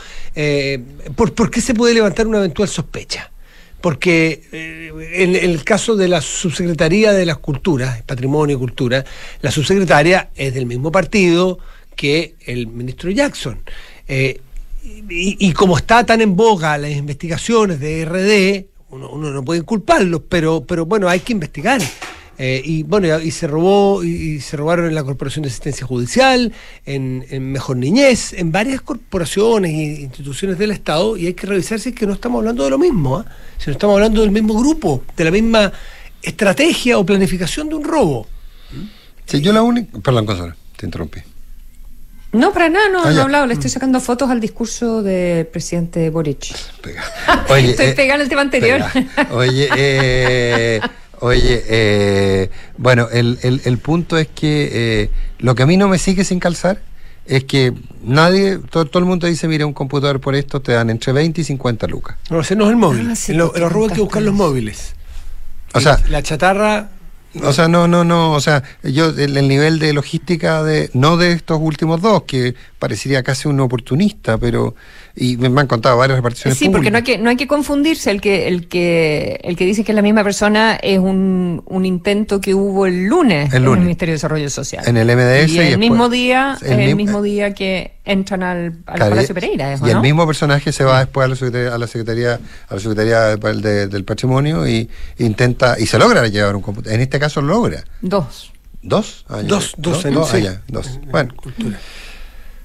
[1.17, 3.33] ¿por, ¿por qué se puede levantar una eventual sospecha?
[3.83, 9.05] Porque eh, en, el caso de la subsecretaría de las culturas, patrimonio y cultura,
[9.43, 11.59] la subsecretaria es del mismo partido
[11.95, 13.59] que el ministro Jackson.
[14.09, 14.41] Eh,
[14.85, 20.23] y, como está tan en boga las investigaciones de RD, uno, uno no puede culparlos,
[20.29, 21.81] pero, pero bueno, hay que investigar.
[22.39, 26.53] Eh, y bueno, y se robó, y, se robaron en la Corporación de Asistencia Judicial,
[26.87, 31.91] en, Mejor Niñez, en varias corporaciones e instituciones del Estado, y hay que revisar si
[31.91, 33.27] es que no estamos hablando de lo mismo, ¿ah?
[33.59, 35.73] si no estamos hablando del mismo grupo, de la misma
[36.23, 38.27] estrategia o planificación de un robo.
[39.27, 39.99] Sí, yo la única.
[40.01, 41.21] Perdón, cosa, te interrumpí.
[42.33, 43.47] No, para nada, no, ah, no he hablado.
[43.47, 46.55] Le estoy sacando fotos al discurso del presidente Boric.
[47.51, 48.83] Oye, estoy eh, pegando el tema anterior.
[49.33, 50.81] Oye, eh,
[51.23, 55.99] Oye, eh, bueno, el, el, punto es que eh, lo que a mí no me
[55.99, 56.83] sigue sin calzar
[57.27, 61.13] es que nadie, todo, el mundo dice, mira, un computador por esto te dan entre
[61.13, 62.17] 20 y 50 lucas.
[62.29, 63.09] No, ese no es el móvil.
[63.09, 64.97] Ah, en, los robos hay que buscar los móviles.
[65.75, 66.91] O sea, la chatarra
[67.41, 71.33] o sea, no, no, no, o sea, yo el, nivel de logística de no de
[71.33, 74.75] estos últimos dos que parecería casi un oportunista, pero
[75.15, 76.59] y me, han contado varias reparticiones.
[76.59, 79.67] Sí, porque no hay que no hay que confundirse el que el que el que
[79.67, 83.65] dice que es la misma persona es un, un intento que hubo el lunes, en
[83.65, 84.85] el Ministerio de Desarrollo Social.
[84.87, 89.35] En el MDS y el mismo día, el, el mismo día que entran al, Palacio
[89.35, 89.79] Pereira.
[89.85, 92.81] y el mismo personaje se va después a la Secretaría, a la Secretaría, a la
[92.81, 96.95] Secretaría del Patrimonio y intenta, y se logra llevar un computador.
[96.97, 97.85] En este caso logra.
[98.01, 98.53] Dos.
[98.83, 99.25] ¿Dos?
[99.29, 100.99] Ah, dos, dos, dos, dos, ah, dos.
[101.11, 101.33] Bueno.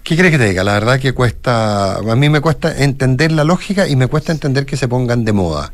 [0.07, 0.63] ¿Qué crees que te diga?
[0.63, 4.65] La verdad que cuesta, a mí me cuesta entender la lógica y me cuesta entender
[4.65, 5.73] que se pongan de moda.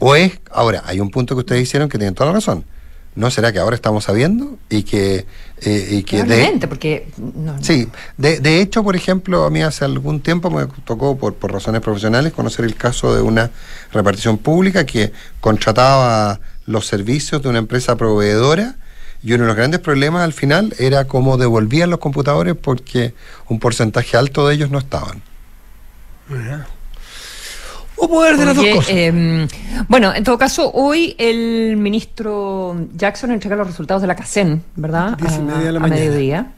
[0.00, 2.64] O es, ahora, hay un punto que ustedes hicieron que tienen toda la razón.
[3.14, 4.58] ¿No será que ahora estamos sabiendo?
[4.68, 5.26] Y que...
[5.60, 7.06] Eh, y que de, porque...
[7.60, 11.52] Sí, de, de, hecho, por ejemplo, a mí hace algún tiempo me tocó, por, por
[11.52, 13.52] razones profesionales, conocer el caso de una
[13.92, 18.74] repartición pública que contrataba los servicios de una empresa proveedora
[19.22, 23.14] y uno de los grandes problemas al final era cómo devolvían los computadores porque
[23.48, 25.22] un porcentaje alto de ellos no estaban.
[27.96, 28.90] O poder de las dos cosas.
[28.90, 29.46] Em,
[29.86, 35.16] bueno, en todo caso, hoy el ministro Jackson entrega los resultados de la CACEN, ¿verdad?
[35.20, 36.52] a, mediodía.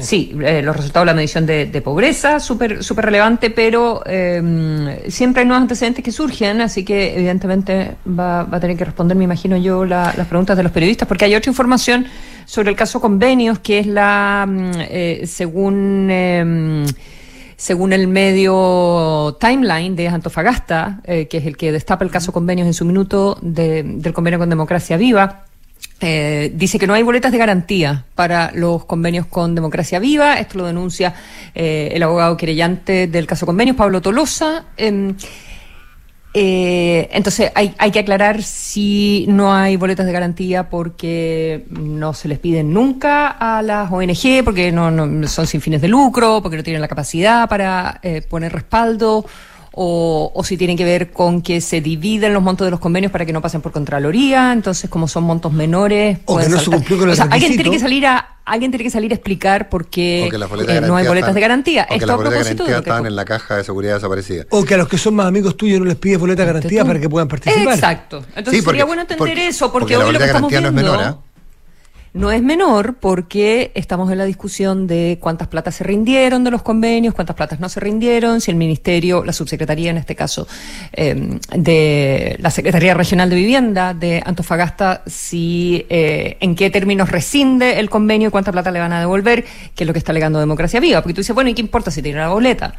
[0.00, 5.42] Sí, eh, los resultados de la medición de, pobreza, súper super relevante, pero em, siempre
[5.42, 9.56] hay nuevos antecedentes que surgen, así que evidentemente va, a tener que responder, me imagino
[9.56, 12.06] yo, las preguntas de los periodistas, porque hay otra información
[12.44, 16.08] sobre el caso convenios, que es la, mm, eh, según...
[16.10, 16.86] Em,
[17.58, 22.68] según el medio Timeline de Antofagasta, eh, que es el que destapa el caso convenios
[22.68, 25.47] en su minuto del convenio con Democracia Viva,
[26.00, 30.34] eh, dice que no hay boletas de garantía para los convenios con Democracia Viva.
[30.34, 31.14] Esto lo denuncia
[31.54, 34.66] eh, el abogado querellante del caso convenios, Pablo Tolosa.
[34.76, 35.14] Em,
[36.34, 42.38] eh, entonces hay, que aclarar si no hay boletas de garantía porque no se les
[42.38, 46.62] piden nunca a las ONG, porque no, no son sin fines de lucro, porque no
[46.62, 49.24] tienen la capacidad para eh, poner respaldo.
[49.72, 53.12] O, o, si tienen que ver con que se dividen los montos de los convenios
[53.12, 56.18] para que no pasen por Contraloría, entonces como son montos menores...
[56.24, 58.84] O que no se cumplió con o sea, alguien tiene que salir a alguien tiene
[58.84, 61.86] que salir a explicar por qué eh, no hay boletas de garantía.
[61.90, 64.46] O que las boletas de garantía están en la caja de seguridad desaparecida.
[64.50, 66.84] O que a los que son más amigos tuyos no les pides boletas de garantía
[66.84, 67.74] para que puedan participar.
[67.74, 68.24] Exacto.
[68.34, 70.72] Entonces sería bueno entender eso, porque, hoy lo que estamos viendo...
[70.72, 71.27] No es menor, ¿eh?
[72.12, 76.62] No es menor porque estamos en la discusión de cuántas platas se rindieron de los
[76.62, 80.46] convenios, cuántas platas no se rindieron, si el Ministerio, la Subsecretaría en este caso,
[80.92, 87.78] em, de la Secretaría Regional de Vivienda de Antofagasta, si eh, en qué términos rescinde
[87.78, 89.44] el convenio y cuánta plata le van a devolver,
[89.74, 91.02] que es lo que está alegando Democracia Viva.
[91.02, 92.74] Porque tú dices, bueno, ¿y qué importa si tiene la boleta?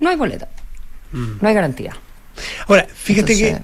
[0.00, 0.48] No hay boleta,
[1.12, 1.38] mm.
[1.40, 1.96] no hay garantía.
[2.68, 3.58] Ahora, fíjate que...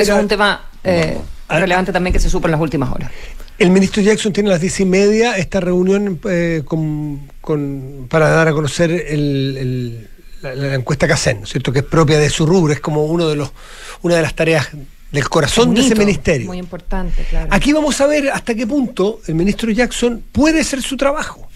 [0.00, 3.10] es un tema eh, relevante también que se supo en las últimas horas.
[3.58, 6.62] El ministro Jackson tiene a las diez y media esta reunión eh,
[8.08, 8.90] para dar a conocer
[10.42, 11.72] la, encuesta CACEN, ¿cierto?
[11.72, 13.52] que es propia de su rubro, es como uno de los,
[14.02, 14.68] una de las tareas
[15.12, 16.48] del corazón de ese ministerio.
[16.48, 17.48] Muy importante, claro.
[17.52, 21.48] Aquí vamos a ver hasta qué punto el ministro Jackson puede hacer su trabajo.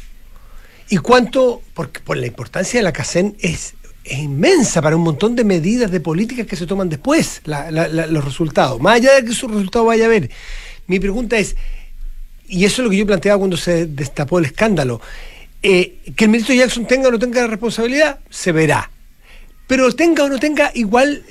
[0.91, 5.45] Y cuánto, porque por la importancia de la CACEN es, inmensa para un montón de
[5.45, 8.81] medidas de políticas que se toman después, los resultados.
[8.81, 10.31] Más allá de que su resultado vaya a ver.
[10.87, 11.57] Mi pregunta es,
[12.49, 15.01] y eso es lo que yo planteaba cuando se destapó el escándalo.
[15.63, 18.91] Eh, que el ministro Jackson tenga o no tenga responsabilidad, se verá.
[19.67, 21.23] Pero tenga o no tenga, igual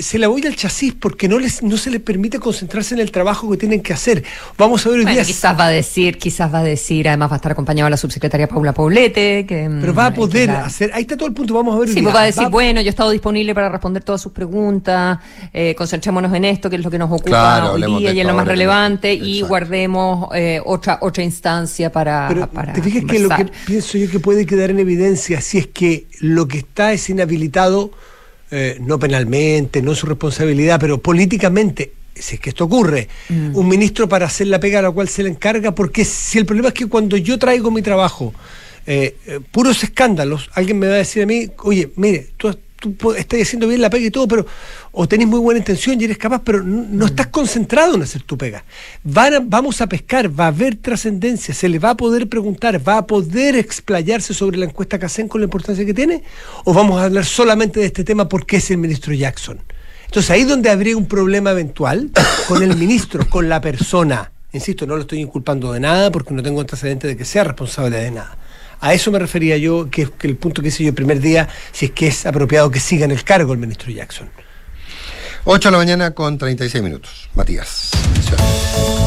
[0.00, 3.12] se la voy al chasis porque no les no se les permite concentrarse en el
[3.12, 4.24] trabajo que tienen que hacer.
[4.58, 5.24] Vamos a ver hoy día.
[5.24, 8.48] Quizás va a decir, quizás va a decir, además va a estar acompañado la subsecretaria
[8.48, 9.46] Paula Paulete.
[9.46, 11.88] Que, Pero va a poder hacer, ahí está todo el punto, vamos a ver.
[11.88, 15.18] Sí, pues va a decir, bueno, yo he estado disponible para responder todas sus preguntas,
[15.52, 18.34] eh, concentrémonos en esto, que es lo que nos ocupa hoy día y es lo
[18.34, 22.26] más relevante, y guardemos eh, otra otra instancia para.
[22.28, 25.58] Pero, para ¿Te fijas que lo que pienso yo que puede quedar en evidencia si
[25.58, 27.92] es que lo que está es inhabilitado?
[28.48, 33.56] Eh, no penalmente, no su responsabilidad, pero políticamente, si es que esto ocurre, mm.
[33.56, 36.46] un ministro para hacer la pega a la cual se le encarga, porque si el
[36.46, 38.32] problema es que cuando yo traigo mi trabajo,
[38.86, 42.56] eh, eh, puros escándalos, alguien me va a decir a mí, oye, mire, tú
[42.94, 44.46] tú estás haciendo bien la pega y todo, pero
[44.92, 47.08] o tenés muy buena intención y eres capaz, pero no, mm.
[47.08, 48.64] estás concentrado en hacer tu pega.
[49.04, 53.06] vamos a pescar, va a haber trascendencia, se le va a poder preguntar, va a
[53.06, 56.22] poder explayarse sobre la encuesta Casen con la importancia que tiene,
[56.64, 59.58] o vamos a hablar solamente de este tema porque es el ministro Jackson.
[60.06, 62.10] Entonces ahí es donde habría un problema eventual
[62.48, 64.30] con el ministro, con la persona.
[64.52, 67.98] Insisto, no lo estoy inculpando de nada porque no tengo antecedente de que sea responsable
[67.98, 68.38] de nada
[68.80, 71.48] A eso me refería yo, que, que el punto que hice yo el primer día,
[71.72, 74.30] si es que es apropiado que siga en el cargo el ministro Jackson.
[75.44, 77.28] 8 de la mañana con 36 minutos.
[77.34, 77.92] Matías.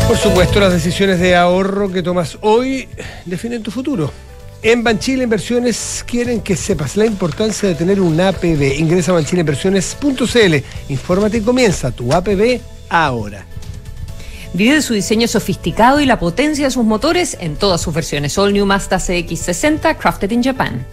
[0.08, 2.88] Por supuesto, las decisiones de ahorro que tomas hoy
[3.26, 4.12] definen tu futuro.
[4.62, 8.80] En Banchile Inversiones quieren que sepas la importancia de tener un APB.
[8.80, 10.56] Ingresa a banchileinversiones.cl.
[10.90, 13.46] Infórmate y comienza tu APB ahora.
[14.54, 18.38] Vive de su diseño sofisticado y la potencia de sus motores en todas sus versiones.
[18.38, 20.86] All New Mazda CX60, crafted in Japan.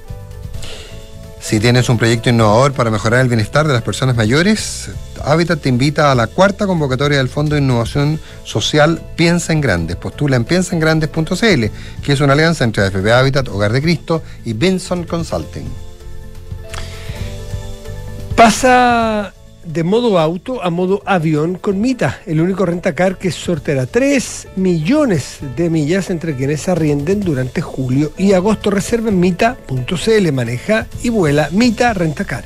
[1.40, 4.90] Si tienes un proyecto innovador para mejorar el bienestar de las personas mayores,
[5.24, 9.94] Habitat te invita a la cuarta convocatoria del Fondo de Innovación Social Piensa en Grandes.
[9.94, 11.66] Postula en piensaengrandes.cl,
[12.02, 15.66] que es una alianza entre AFP Habitat, Hogar de Cristo y Benson Consulting.
[18.34, 19.32] Pasa
[19.66, 25.38] de modo auto a modo avión con Mita, el único rentacar que sorteará 3 millones
[25.56, 28.70] de millas entre quienes arrienden durante julio y agosto.
[28.70, 32.44] Reserva en mita.cl, maneja y vuela Mita Rentacar.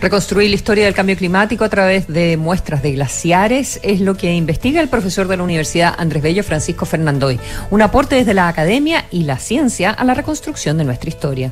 [0.00, 4.34] Reconstruir la historia del cambio climático a través de muestras de glaciares es lo que
[4.34, 7.40] investiga el profesor de la Universidad Andrés Bello, Francisco Fernandoy.
[7.70, 11.50] Un aporte desde la academia y la ciencia a la reconstrucción de nuestra historia.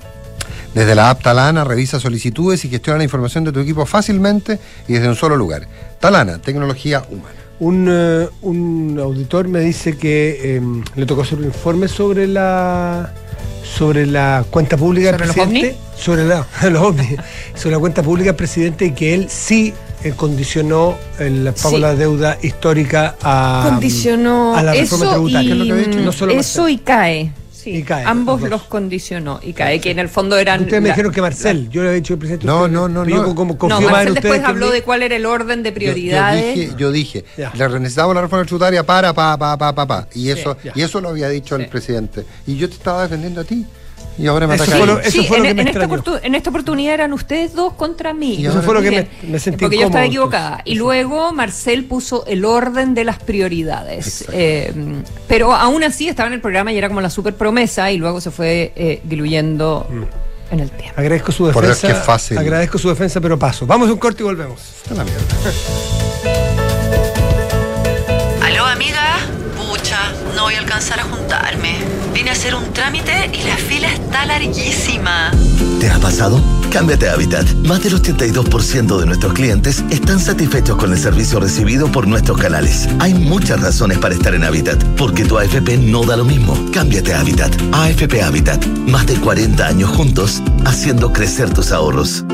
[0.75, 4.59] Desde la app Talana revisa solicitudes y gestiona la información de tu equipo fácilmente
[4.89, 5.69] y desde un solo lugar.
[6.01, 7.37] Talana, tecnología humana.
[7.61, 13.15] Un, eh, un auditor me dice que em, le tocó hacer un informe sobre la
[13.65, 16.47] sobre la cuenta pública del presidente, sobre la,
[17.55, 21.81] sobre la cuenta pública del presidente y que él sí eh, condicionó el pago de
[21.81, 25.43] la deuda histórica a, condicionó a la reforma eso tributaria.
[25.43, 27.33] y, que es lo que ha dicho, no solo eso y CAE.
[27.65, 29.41] Sí, Y CAE, ambos los condicionó.
[29.43, 30.61] Y CAE, que en el fondo eran.
[30.65, 32.47] Ustedes me la- dijeron que Marcel, yo le había dicho al presidente.
[32.47, 33.35] No, no, no, yo no.
[33.35, 36.45] como No, Marcel ustedes después habló de cuál era el orden de prioridades.
[36.57, 37.53] Yo, dije, yo dije, Ya.
[37.55, 40.09] le necesitamos la reforma tributaria para, pa, pa, pa, pa, pa.
[40.15, 41.63] Y eso, y eso lo había dicho Sí.
[41.63, 42.27] el presidente.
[42.47, 43.65] Y yo te estaba defendiendo a ti.
[44.17, 45.01] Y ahora me Eso ataca fue a lo- mí.
[45.05, 48.15] eso sí, fue lo en, que me en esta en oportunidad eran ustedes dos contra
[48.15, 48.35] mí.
[48.37, 50.49] Y Eso fue lo que me, me sentí Porque yo estaba equivocada.
[50.51, 50.73] entonces.
[50.73, 54.25] Y luego Marcel puso el orden de las prioridades.
[54.33, 54.73] Eh,
[55.27, 58.21] pero aún así estaba en el programa y era como la super promesa y luego
[58.21, 60.03] se fue eh, diluyendo Mm.
[60.55, 60.95] en el tiempo.
[61.01, 61.89] Agradezco su defensa.
[61.89, 62.39] qué fácil.
[62.39, 63.67] Agradezco su defensa, pero paso.
[63.67, 64.61] Vamos a un corte y volvemos.
[64.85, 65.23] Está la mierda.
[68.43, 69.17] Aló, amiga.
[69.57, 69.99] Pucha,
[70.37, 71.44] no voy a alcanzar a juntarme.
[72.15, 75.33] Vine a hacer un trámite y la fila está larguísima.
[75.81, 76.41] ¿Te ha pasado?
[76.71, 77.45] Cámbiate a Habitat.
[77.67, 82.89] Más del 82% de nuestros clientes están satisfechos con el servicio recibido por nuestros canales.
[83.01, 86.57] Hay muchas razones para estar en Habitat, porque tu AFP no da lo mismo.
[86.73, 87.53] Cámbiate a Habitat.
[87.73, 88.65] AFP Habitat.
[88.87, 92.25] Más de 40 años juntos, haciendo crecer tus ahorros.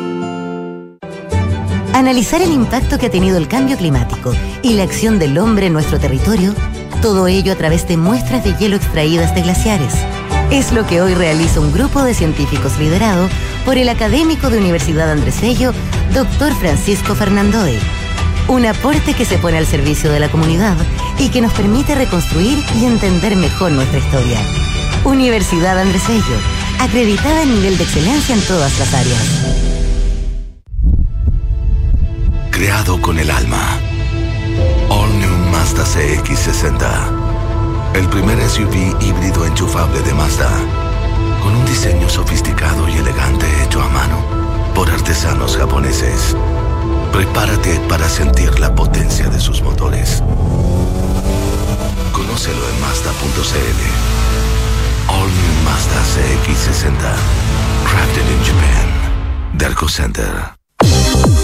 [1.94, 5.72] Analizar el impacto que ha tenido el cambio climático y la acción del hombre en
[5.72, 6.54] nuestro territorio,
[7.00, 9.94] todo ello a través de muestras de hielo extraídas de glaciares.
[10.50, 13.28] Es lo que hoy realiza un grupo de científicos liderado
[13.64, 15.72] por el académico de Universidad Andrés Bello,
[16.12, 16.52] Dr.
[16.54, 17.78] Francisco Fernandoe.
[18.48, 20.76] Un aporte que se pone al servicio de la comunidad
[21.18, 24.38] y que nos permite reconstruir y entender mejor nuestra historia.
[25.04, 26.36] Universidad Andrés Bello,
[26.80, 29.22] acreditada en nivel de excelencia en todas las áreas.
[32.50, 33.78] Creado con el alma.
[35.60, 36.80] Mazda CX60.
[37.92, 40.48] El primer SUV híbrido enchufable de Mazda.
[41.42, 44.24] Con un diseño sofisticado y elegante hecho a mano
[44.74, 46.34] por artesanos japoneses.
[47.12, 50.22] Prepárate para sentir la potencia de sus motores.
[52.12, 53.82] Conócelo en Mazda.cl.
[55.08, 57.14] All New Mazda CX60.
[57.84, 58.88] Crafted in Japan.
[59.58, 60.59] Derco Center.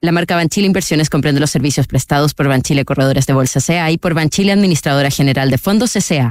[0.00, 3.98] La marca Banchile Inversiones comprende los servicios prestados por Banchile Corredores de Bolsa CA y
[3.98, 6.30] por Banchile Administradora General de Fondos CCA.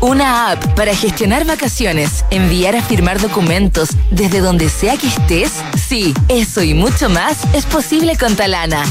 [0.00, 5.50] Una app para gestionar vacaciones, enviar a firmar documentos desde donde sea que estés.
[5.76, 8.84] Sí, eso y mucho más es posible con Talana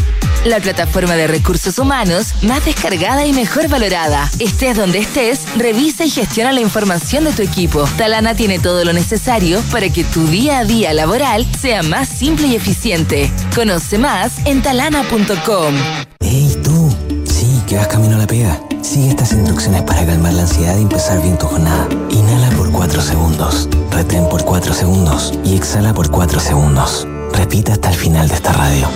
[0.45, 4.29] la plataforma de recursos humanos más descargada y mejor valorada.
[4.39, 7.85] Estés donde estés, revisa y gestiona la información de tu equipo.
[7.97, 12.47] Talana tiene todo lo necesario para que tu día a día laboral sea más simple
[12.47, 13.31] y eficiente.
[13.55, 15.75] Conoce más en talana.com.
[16.21, 18.59] Hey tú, sí, que vas camino a la pega.
[18.81, 21.87] Sigue estas instrucciones para calmar la ansiedad y empezar bien tu jornada.
[22.09, 27.07] Inhala por 4 segundos, retén por 4 segundos y exhala por 4 segundos.
[27.33, 28.87] Repita hasta el final de esta radio.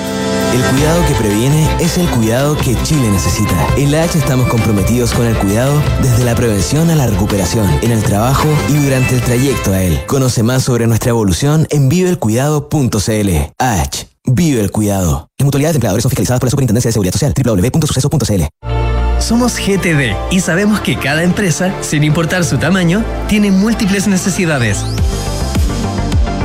[0.55, 3.67] El cuidado que previene es el cuidado que Chile necesita.
[3.75, 7.91] En la H estamos comprometidos con el cuidado desde la prevención a la recuperación, en
[7.91, 9.99] el trabajo y durante el trayecto a él.
[10.07, 13.29] Conoce más sobre nuestra evolución en viveelcuidado.cl.
[13.57, 14.07] H.
[14.23, 15.27] Vive el cuidado.
[15.37, 17.33] Las mutualidades de empleadores son fiscalizadas por la Superintendencia de Seguridad Social.
[17.35, 18.43] www.suceso.cl.
[19.19, 24.85] Somos GTD y sabemos que cada empresa, sin importar su tamaño, tiene múltiples necesidades.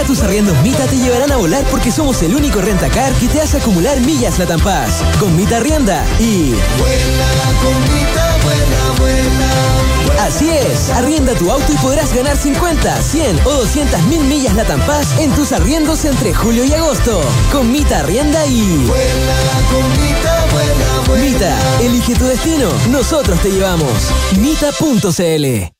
[0.00, 3.38] Ahora tus arriendos Mita te llevarán a volar porque somos el único rentacar que te
[3.42, 5.02] hace acumular millas la Paz.
[5.18, 6.54] Con Mita Arrienda y...
[6.78, 7.26] Vuela
[7.62, 13.50] con Mita, vuela, vuela, Así es, arrienda tu auto y podrás ganar 50, 100 o
[13.50, 17.20] 200 mil millas la Paz en tus arriendos entre julio y agosto.
[17.52, 18.62] Con Mita Arrienda y...
[18.86, 19.36] Vuela
[19.70, 21.24] con Mita, vuela, vuela.
[21.24, 23.92] Mita, elige tu destino, nosotros te llevamos.
[24.38, 25.79] Mita.cl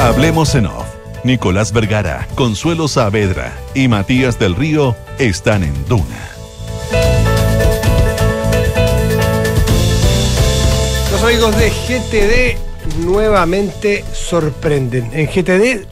[0.00, 0.86] Hablemos en off.
[1.24, 6.30] Nicolás Vergara, Consuelo Saavedra y Matías del Río están en Duna.
[11.10, 15.10] Los amigos de GTD nuevamente sorprenden.
[15.14, 15.86] En GTD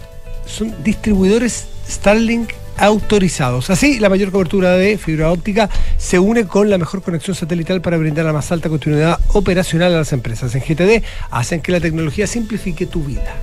[0.45, 3.71] son distribuidores Starlink autorizados.
[3.71, 7.97] Así, la mayor cobertura de fibra óptica se une con la mejor conexión satelital para
[7.97, 10.55] brindar la más alta continuidad operacional a las empresas.
[10.55, 13.35] En GTD hacen que la tecnología simplifique tu vida.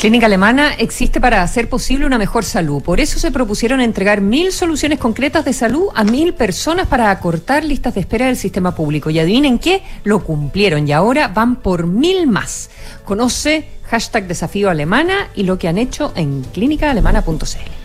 [0.00, 2.82] Clínica Alemana existe para hacer posible una mejor salud.
[2.82, 7.64] Por eso se propusieron entregar mil soluciones concretas de salud a mil personas para acortar
[7.64, 9.10] listas de espera del sistema público.
[9.10, 12.70] Y adivinen qué, lo cumplieron y ahora van por mil más.
[13.04, 17.79] Conoce hashtag desafío alemana y lo que han hecho en clínicaalemana.cl.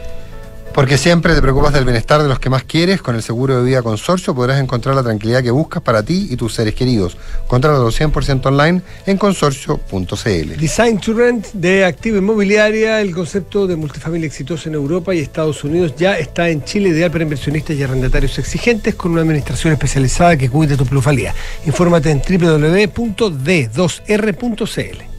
[0.76, 3.02] Porque siempre te preocupas del bienestar de los que más quieres.
[3.02, 6.36] Con el seguro de vida consorcio podrás encontrar la tranquilidad que buscas para ti y
[6.36, 7.16] tus seres queridos.
[7.48, 10.58] Contrátalo 100% online en consorcio.cl.
[10.60, 15.64] Design to Rent de Activa Inmobiliaria, el concepto de multifamilia exitoso en Europa y Estados
[15.64, 20.36] Unidos ya está en Chile, ideal para inversionistas y arrendatarios exigentes con una administración especializada
[20.36, 21.34] que cuide tu plusvalía.
[21.66, 25.15] Infórmate en www.d2r.cl.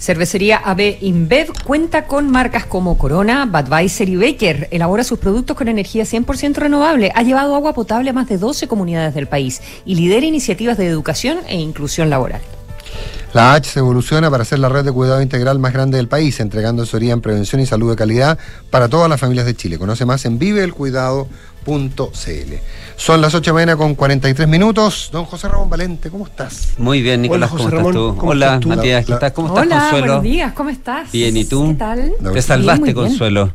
[0.00, 4.68] Cervecería AB InBev cuenta con marcas como Corona, Budweiser y Baker.
[4.70, 7.12] Elabora sus productos con energía 100% renovable.
[7.14, 10.86] Ha llevado agua potable a más de 12 comunidades del país y lidera iniciativas de
[10.86, 12.40] educación e inclusión laboral.
[13.34, 16.40] La H se evoluciona para ser la red de cuidado integral más grande del país,
[16.40, 18.38] entregando asesoría en prevención y salud de calidad
[18.70, 19.78] para todas las familias de Chile.
[19.78, 21.28] Conoce más en viveelcuidado.cl.
[22.96, 25.10] Son las 8 de la mañana con 43 minutos.
[25.12, 26.74] Don José Ramón Valente, ¿cómo estás?
[26.78, 28.16] Muy bien, Nicolás, ¿cómo estás tú?
[28.22, 29.32] Hola, Matías, ¿qué estás?
[29.32, 30.06] ¿Cómo estás, Hola, Consuelo?
[30.06, 31.12] buenos días, ¿cómo estás?
[31.12, 31.68] Bien, ¿y tú?
[31.68, 32.12] ¿Qué tal?
[32.32, 32.94] Te salvaste, bien.
[32.94, 33.54] Consuelo.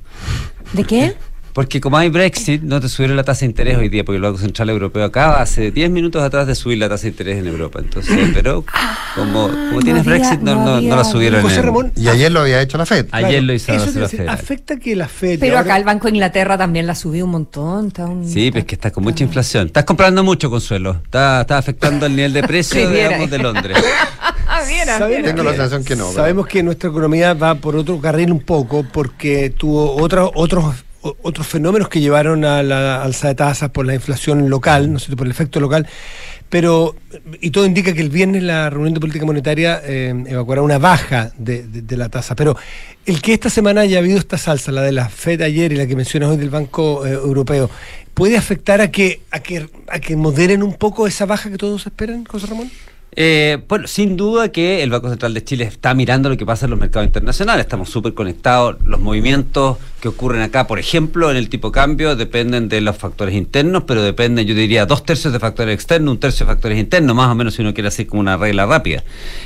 [0.74, 1.16] ¿De qué?
[1.56, 4.24] Porque como hay Brexit, no te subieron la tasa de interés hoy día, porque el
[4.24, 7.48] Banco Central Europeo acaba hace 10 minutos atrás de subir la tasa de interés en
[7.48, 7.80] Europa.
[7.80, 8.66] Entonces, pero
[9.16, 11.42] como, como tienes Brexit, no, no, la subieron.
[11.42, 13.08] José Ramón, y ayer lo había hecho la FED.
[13.12, 14.28] Ayer lo hizo la FED.
[14.28, 15.40] Afecta que la FED.
[15.40, 17.90] Pero acá el Banco de Inglaterra también la subió un montón.
[18.28, 19.68] Sí, pues que está con mucha inflación.
[19.68, 21.00] Estás comprando mucho, Consuelo.
[21.06, 23.78] Está, está afectando el nivel de precio, digamos, de Londres.
[25.24, 26.12] Tengo la sensación que no.
[26.12, 30.85] Sabemos que nuestra economía va por otro carril un poco porque tuvo otros otros
[31.22, 35.16] otros fenómenos que llevaron a la alza de tasas por la inflación local, no sé,
[35.16, 35.88] por el efecto local,
[36.50, 36.96] pero,
[37.42, 41.32] y todo indica que el viernes la reunión de política monetaria eh, evacuará una baja
[41.38, 42.56] de, la tasa, pero
[43.06, 45.88] el que esta semana haya habido esta salsa, la de la Fed ayer y la
[45.88, 47.70] que mencionas hoy del Banco eh, Europeo,
[48.14, 51.86] ¿puede afectar a que, a, que, a que moderen un poco esa baja que todos
[51.86, 52.72] esperan, José Ramón?
[53.18, 56.66] Eh, bueno, sin duda que el Banco Central de Chile está mirando lo que pasa
[56.66, 57.66] en los mercados internacionales.
[57.66, 58.78] Estamos súper conectados.
[58.84, 63.34] Los movimientos que ocurren acá, por ejemplo, en el tipo cambio, dependen de los factores
[63.34, 67.16] internos, pero dependen, yo diría, dos tercios de factores externos, un tercio de factores internos,
[67.16, 69.04] más o menos si uno quiere hacer como una regla rápida.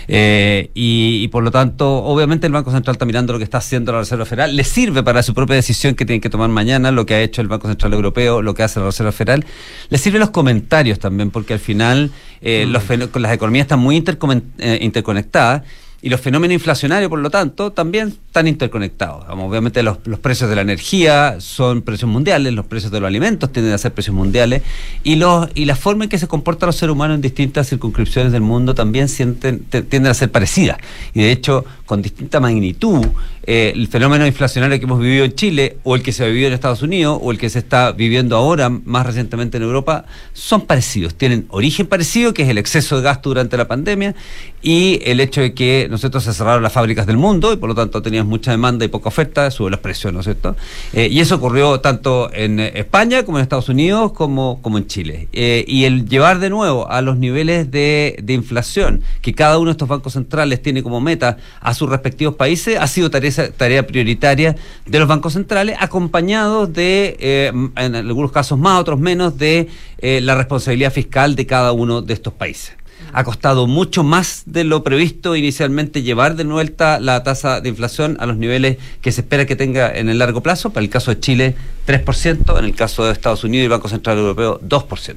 [0.09, 3.93] Eh, y, por lo tanto, obviamente el Banco Central está mirando lo que está haciendo
[3.93, 4.53] la Reserva Federal.
[4.53, 7.39] Le sirve para su propia decisión que tienen que tomar mañana, lo que ha hecho
[7.41, 9.45] el Banco Central Europeo, lo que hace la Reserva Federal.
[9.87, 12.71] Le sirven los comentarios también, porque al final eh, mm.
[12.71, 12.83] los,
[13.15, 15.63] las economías están muy eh, interconectadas
[16.01, 19.25] y los fenómenos inflacionarios, por lo tanto, también están interconectados.
[19.29, 23.73] obviamente los, precios de la energía son precios mundiales, los precios de los alimentos tienden
[23.73, 24.61] a ser precios mundiales,
[25.03, 28.31] y, los, y la forma en que se comportan los seres humanos en distintas circunscripciones
[28.31, 30.77] del mundo también sienten, tienden a ser parecidas.
[31.13, 33.05] Y de hecho, con distinta magnitud,
[33.49, 36.53] el fenómeno inflacionario que hemos vivido en Chile, o el que se ha vivido en
[36.53, 41.15] Estados Unidos, o el que se está viviendo ahora más recientemente en Europa, son parecidos.
[41.15, 44.13] Tienen origen parecido, que es el exceso de gasto durante la pandemia,
[44.61, 47.75] y el hecho de que nosotros se cerraron las fábricas del mundo, y por lo
[47.75, 50.55] tanto teníamos mucha demanda y poca oferta, sube los precios, ¿no es cierto?
[50.93, 55.27] Eh, y eso ocurrió tanto en España como en Estados Unidos, como, como en Chile.
[55.33, 59.67] Eh, y el llevar de nuevo a los niveles de, de inflación que cada uno
[59.67, 63.85] de estos bancos centrales tiene como meta a sus respectivos países, ha sido tarea tarea
[63.87, 69.67] prioritaria de los bancos centrales, acompañados de, eh, en algunos casos más, otros menos, de
[69.99, 72.79] eh, la responsabilidad fiscal de cada uno de estos países
[73.13, 78.17] ha costado mucho más de lo previsto inicialmente llevar de vuelta la tasa de inflación
[78.19, 80.71] a los niveles que se espera que tenga en el largo plazo.
[80.71, 81.55] Para el caso de Chile,
[81.87, 85.15] 3%, en el caso de Estados Unidos y el Banco Central Europeo, 2%.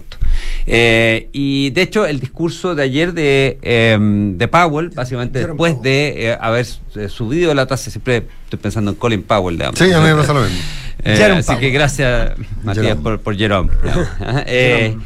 [0.67, 6.31] Eh, y de hecho, el discurso de ayer de, em, de Powell, básicamente después de
[6.31, 6.67] eh, haber
[6.97, 9.79] eh, subido la tasa, siempre estoy pensando en Colin Powell, digamos.
[9.79, 10.59] Sí, a mí me pasa lo mismo.
[11.05, 12.33] así que gracias,
[12.63, 13.71] Matías, por, por Jerome.
[14.47, 14.99] Jerome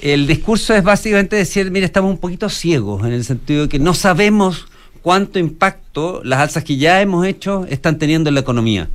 [0.00, 3.78] el discurso es básicamente decir, mire, estamos un poquito ciegos, en el sentido de que
[3.78, 4.66] no sabemos
[5.02, 8.88] cuánto impacto las alzas que ya hemos hecho están teniendo en la economía.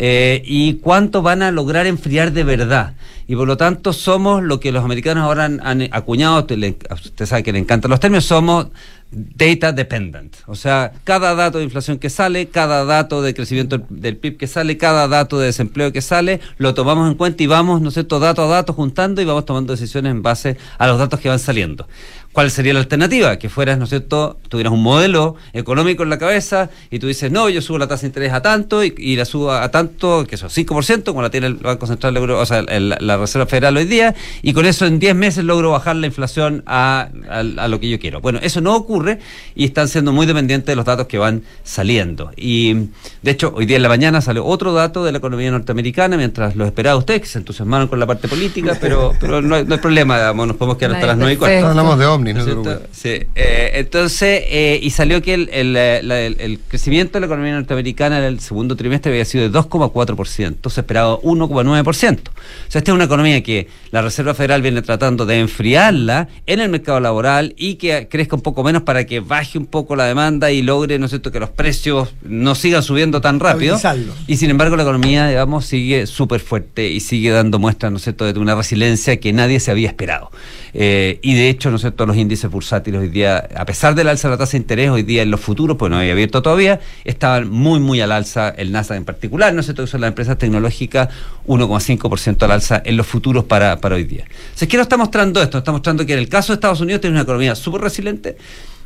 [0.00, 2.94] Eh, y cuánto van a lograr enfriar de verdad.
[3.26, 7.42] Y por lo tanto somos lo que los americanos ahora han, acuñado, usted, usted sabe
[7.42, 8.68] que le encantan los términos, somos
[9.10, 10.36] data dependent.
[10.46, 14.46] O sea, cada dato de inflación que sale, cada dato de crecimiento del PIB que
[14.46, 17.94] sale, cada dato de desempleo que sale, lo tomamos en cuenta y vamos, ¿no es
[17.94, 21.28] cierto?, dato a dato juntando y vamos tomando decisiones en base a los datos que
[21.28, 21.88] van saliendo.
[22.32, 23.36] ¿Cuál sería la alternativa?
[23.38, 27.32] Que fueras, ¿no es cierto?, tuvieras un modelo económico en la cabeza y tú dices,
[27.32, 30.36] no, yo subo la tasa de interés a tanto y, la subo a tanto, que
[30.36, 34.14] eso, 5%, como la tiene el Banco Central, o sea, la Reserva Federal hoy día,
[34.42, 37.98] y con eso en 10 meses logro bajar la inflación a, a lo que yo
[37.98, 38.20] quiero.
[38.20, 39.18] Bueno, eso no ocurre
[39.54, 42.30] y están siendo muy dependientes de los datos que van saliendo.
[42.36, 42.74] Y
[43.22, 46.56] de hecho, hoy día en la mañana salió otro dato de la economía norteamericana, mientras
[46.56, 50.32] lo esperaba usted, que se entusiasmaron con la parte política, pero, pero no, hay, problema,
[50.32, 51.66] nos podemos quedar hasta las 9 y cuarto.
[51.66, 52.44] Hablamos de Omni, ¿no?
[52.92, 53.20] Sí.
[53.34, 58.40] Eh, entonces, eh, y salió que el, el, crecimiento de la economía norteamericana en el
[58.40, 62.18] segundo trimestre había sido de 2,4%, se esperaba 1,9%.
[62.18, 62.32] O
[62.68, 66.68] sea, esta es una economía que la Reserva Federal viene tratando de enfriarla en el
[66.68, 70.50] mercado laboral y que crezca un poco menos para que baje un poco la demanda
[70.50, 73.78] y logre, ¿no es cierto?, que los precios no sigan subiendo tan rápido.
[74.26, 78.04] Y sin embargo, la economía, digamos, sigue súper fuerte y sigue dando muestras, ¿no es
[78.04, 80.30] cierto?, de una resiliencia que nadie se había esperado.
[80.74, 84.08] Eh, y de hecho, ¿no es cierto?, los índices bursátiles hoy día, a pesar del
[84.08, 86.42] alza de la tasa de interés, hoy día en los futuros, pues no había abierto
[86.42, 90.08] todavía, estaban muy, muy al alza, el NASA en particular, ¿no es cierto?, que las
[90.08, 91.08] empresas tecnológicas,
[91.46, 94.24] 1,5% al alza en los futuros para, para hoy día.
[94.58, 95.58] ¿qué nos está mostrando esto?
[95.58, 98.36] Está mostrando que en el caso de Estados Unidos tiene una economía súper resiliente,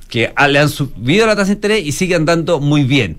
[0.08, 3.18] que le han subido la tasa de interés y sigue andando muy bien.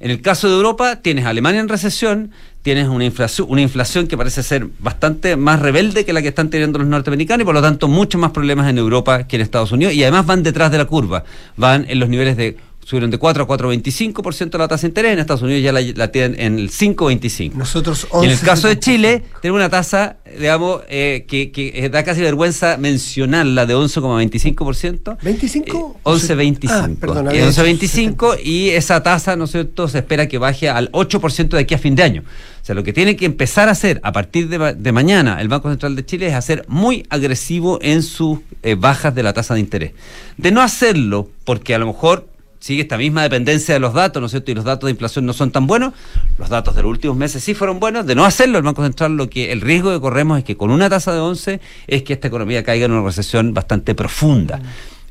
[0.00, 2.32] En el caso de Europa, tienes a Alemania en recesión,
[2.64, 6.48] tienes una inflación, una inflación que parece ser bastante más rebelde que la que están
[6.48, 9.70] teniendo los norteamericanos y por lo tanto muchos más problemas en Europa que en Estados
[9.70, 11.24] Unidos y además van detrás de la curva,
[11.58, 15.18] van en los niveles de subieron de 4 a 4,25% la tasa de interés, en
[15.18, 17.54] Estados Unidos ya la, tienen en el 5,25%.
[17.54, 22.04] Nosotros Y en el caso de Chile, tenemos una tasa, digamos, eh, que, que da
[22.04, 25.18] casi vergüenza mencionarla de 11,25%.
[25.18, 25.94] ¿25?
[26.02, 26.68] 11,25.
[26.70, 31.48] Ah, perdón, 11,25 y esa tasa, ¿no es cierto?, se espera que baje al 8%
[31.48, 32.22] de aquí a fin de año.
[32.62, 35.68] O sea, lo que tiene que empezar a hacer a partir de, mañana el Banco
[35.68, 39.60] Central de Chile es hacer muy agresivo en sus eh, bajas de la tasa de
[39.60, 39.92] interés.
[40.36, 42.26] De no hacerlo, porque a lo mejor
[42.64, 44.50] sigue esta misma dependencia de los datos, ¿no es cierto?
[44.50, 45.92] Y los datos de inflación no son tan buenos.
[46.38, 48.06] Los datos de los últimos meses sí fueron buenos.
[48.06, 50.70] De no hacerlo, el Banco Central, lo que el riesgo que corremos es que con
[50.70, 54.62] una tasa de 11 es que esta economía caiga en una recesión bastante profunda.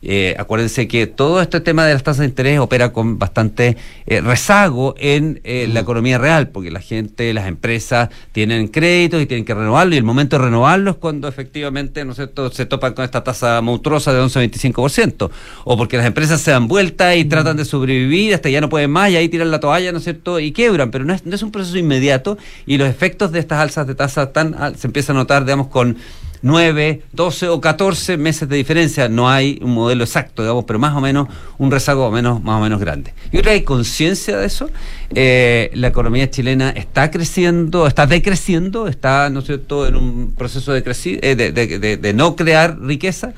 [0.06, 4.20] Eh, acuérdense que todo este tema de las tasas de interés opera con bastante eh,
[4.20, 9.46] rezago en eh, la economía real, porque la gente, las empresas tienen créditos y tienen
[9.46, 13.24] que renovarlo, y el momento de renovarlo es cuando efectivamente ¿no se topan con esta
[13.24, 15.30] tasa monstruosa de 11-25%,
[15.64, 18.92] o porque las empresas se dan vuelta y tratan de sobrevivir hasta ya no pueden
[18.92, 21.34] más y ahí tiran la toalla, ¿no es cierto?, y quebran, pero no es, no
[21.34, 25.16] es un proceso inmediato y los efectos de estas alzas de tasa tan se empiezan
[25.16, 25.96] a notar, digamos, con
[26.44, 29.08] 9, 12 o 14 meses de diferencia.
[29.08, 32.64] No hay un modelo exacto, digamos, pero más o menos un rezago menos, más o
[32.64, 33.14] menos grande.
[33.32, 34.70] Yo creo que hay conciencia de eso.
[35.16, 40.74] Eh, la economía chilena está creciendo, está decreciendo, está, ¿no es cierto?, en un proceso
[40.74, 40.84] de,
[41.22, 43.34] eh, de, de, no crear riqueza.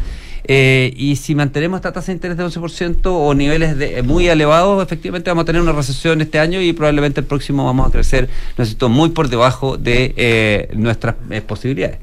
[0.47, 4.84] Eh, y si mantenemos esta tasa de interés de 11% o niveles de, muy elevados,
[4.84, 8.30] efectivamente vamos a tener una recesión este año y probablemente el próximo vamos a crecer,
[8.58, 11.16] ¿no muy por debajo de nuestras
[11.47, 11.99] posibilidades.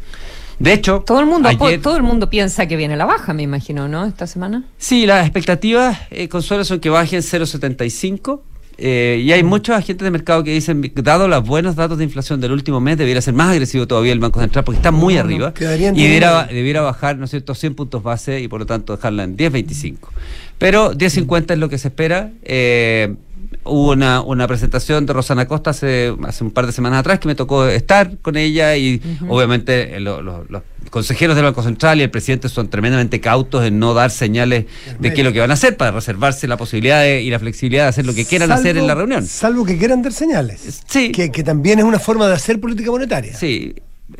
[0.62, 1.50] De hecho, todo el mundo
[1.82, 4.06] todo el mundo piensa que viene la baja, me imagino, ¿no?
[4.06, 4.62] Esta semana.
[4.78, 8.42] Sí, las expectativas, eh, Consuelo, son que bajen 0,75.
[8.78, 12.40] Eh, y hay muchos agentes de mercado que dicen, dado los buenos datos de inflación
[12.40, 15.52] del último mes, debería ser más agresivo todavía el Banco Central porque está muy arriba.
[15.58, 19.24] y debiera, debiera, bajar, ¿no es cierto?, 100 puntos base y por lo tanto dejarla
[19.24, 19.96] en 10.25.
[20.58, 22.30] Pero 10.50 es lo que se espera.
[22.44, 23.14] Eh,
[23.64, 27.28] hubo una, una presentación de Rosana Costa hace, hace un par de semanas atrás que
[27.28, 32.10] me tocó estar con ella y obviamente eh, los consejeros del Banco Central y el
[32.10, 34.66] presidente son tremendamente cautos en no dar señales
[34.98, 37.84] de qué es lo que van a hacer para reservarse la posibilidad y la flexibilidad
[37.84, 39.26] de hacer lo que quieran hacer en la reunión.
[39.26, 40.82] Salvo que quieran dar señales.
[40.88, 41.12] Sí.
[41.12, 43.34] Que, que también es una forma de hacer política monetaria.
[43.34, 43.74] Sí.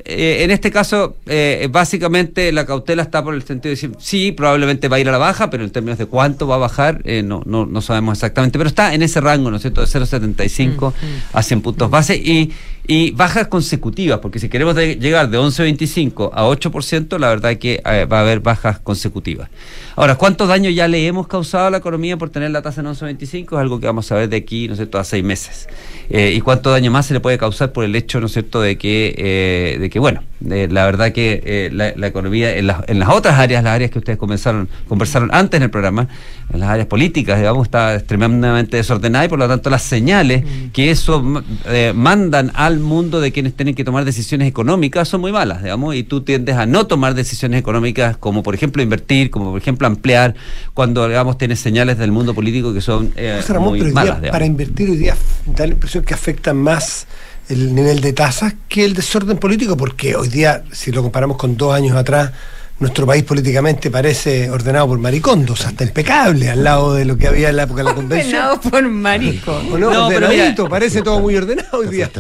[0.05, 4.33] Eh, en este caso, eh, básicamente la cautela está por el sentido de decir, sí,
[4.33, 7.03] probablemente va a ir a la baja, pero en términos de cuánto va a bajar,
[7.05, 9.87] eh, no, no, no sabemos exactamente, pero está en ese rango, ¿no es cierto?, de
[9.87, 10.93] 0,75 mm, mm.
[11.33, 12.53] a 100 puntos base y,
[12.87, 17.83] y bajas consecutivas, porque si queremos llegar de 11,25 a 8%, la verdad es que
[17.85, 19.51] va a haber bajas consecutivas.
[19.95, 22.87] Ahora, ¿cuánto daño ya le hemos causado a la economía por tener la tasa en
[22.89, 23.45] 11,25?
[23.45, 25.69] Es algo que vamos a ver de aquí, ¿no es cierto?, a seis meses.
[26.09, 28.77] ¿Y cuánto daño más se le puede causar por el hecho, ¿no es cierto?, de
[28.77, 33.39] que de que, bueno, eh, la verdad que eh, la, economía en, en, las otras
[33.39, 36.07] áreas, las áreas que ustedes comenzaron, conversaron antes en el programa,
[36.53, 40.71] en las áreas políticas, digamos, está extremadamente desordenada y por lo tanto las señales mm.
[40.73, 45.33] que eso eh, mandan al mundo de quienes tienen que tomar decisiones económicas son muy
[45.33, 49.51] malas, digamos, y tú tiendes a no tomar decisiones económicas como por ejemplo invertir, como
[49.51, 50.37] por ejemplo ampliar,
[50.75, 53.13] cuando digamos tienes señales del mundo político que son
[53.59, 54.21] muy malas.
[54.31, 57.09] para invertir hoy día da la impresión que afecta más
[57.53, 61.57] el nivel de tasas que el desorden político, porque hoy día, si lo comparamos con
[61.57, 62.33] dos años atrás,
[62.79, 67.51] nuestro país políticamente parece ordenado por maricondos, hasta impecable, al lado de lo que había
[67.51, 68.43] en la época de la convención.
[68.43, 69.81] Ordenado por maricón.
[69.81, 72.11] no, pero parece todo muy ordenado hoy día.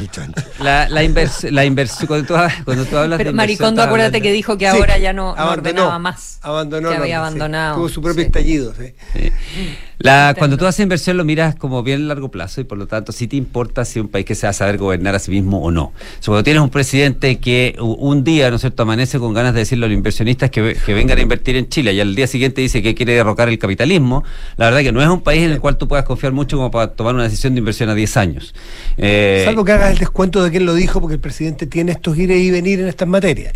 [0.60, 1.02] La, la,
[1.50, 5.12] la inversión, cuando tú, cuando tú hablas pero Maricondo, acuérdate que dijo que ahora ya
[5.12, 6.38] no, ordenaba más.
[6.42, 6.90] Abandonó.
[6.90, 7.76] Que había abandonado.
[7.76, 8.72] Tuvo su propio estallido.
[10.02, 12.86] La, cuando tú haces inversión lo miras como bien a largo plazo y por lo
[12.86, 15.30] tanto sí te importa si un país que se va a saber gobernar a sí
[15.30, 15.92] mismo o no.
[16.20, 19.60] So, cuando tienes un presidente que un día, ¿no es cierto?, amanece con ganas de
[19.60, 22.60] decirle a los inversionistas que, que, vengan a invertir en Chile y al día siguiente
[22.60, 24.24] dice que quiere derrocar el capitalismo,
[24.56, 26.70] la verdad que no es un país en el cual tú puedas confiar mucho como
[26.70, 28.54] para tomar una decisión de inversión a 10 años.
[28.96, 32.18] Eh, Salvo que hagas el descuento de quién lo dijo, porque el presidente tiene estos
[32.18, 33.52] ir y venir en estas materias.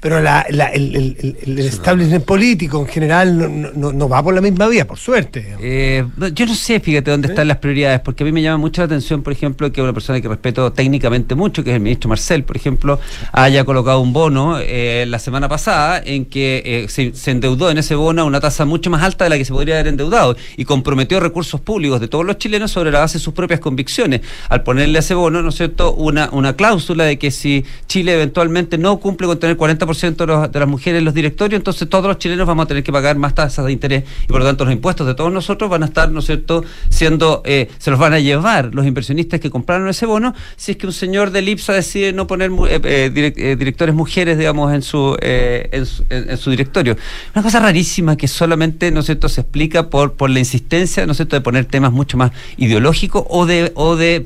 [0.00, 4.68] Pero la, el, el, establishment político en general no, no, no, va por la misma
[4.68, 5.56] vía, por suerte.
[5.60, 8.58] Eh, eh, yo no sé, fíjate, dónde están las prioridades, porque a mí me llama
[8.58, 11.82] mucho la atención, por ejemplo, que una persona que respeto técnicamente mucho, que es el
[11.82, 12.98] ministro Marcel, por ejemplo,
[13.32, 17.94] haya colocado un bono eh, la semana pasada en que eh, se, endeudó en ese
[17.94, 20.64] bono a una tasa mucho más alta de la que se podría haber endeudado y
[20.64, 24.64] comprometió recursos públicos de todos los chilenos sobre la base de sus propias convicciones, al
[24.64, 28.76] ponerle a ese bono, ¿no es cierto?, una, una cláusula de que si Chile eventualmente
[28.76, 32.46] no cumple con tener 40% de, las mujeres en los directorios, entonces todos los chilenos
[32.46, 35.06] vamos a tener que pagar más tasas de interés y por lo tanto los impuestos
[35.06, 38.20] de todos nosotros van a estar, ¿no es cierto?, siendo, eh, se los van a
[38.20, 42.12] llevar los inversionistas que compraron ese bono, si es que un señor de IPSA decide
[42.12, 42.80] no poner eh,
[43.14, 46.96] eh, directores mujeres, digamos, en su, en su, directorio.
[47.34, 51.12] Una cosa rarísima que solamente, ¿no es cierto?, se explica por, por la insistencia, ¿no
[51.12, 54.24] es cierto?, de poner temas mucho más ideológicos o de, o de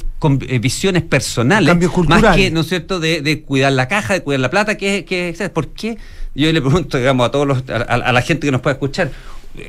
[0.61, 1.76] visiones personales,
[2.09, 5.51] más que, ¿no es cierto?, de, cuidar la caja, de cuidar la plata, que, que
[5.53, 5.99] ¿por qué?
[6.34, 9.11] Yo le pregunto, digamos, a todos los, a la gente que nos puede escuchar,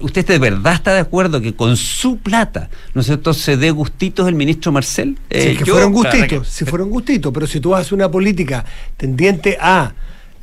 [0.02, 3.72] ¿Usted de verdad está de acuerdo que con su plata, ¿no es cierto?, se dé
[3.72, 5.18] gustitos el ministro Marcel?
[5.30, 8.64] Eh, que fueron gustitos, si fueron gustitos, pero si tú haces una política
[8.98, 9.94] tendiente a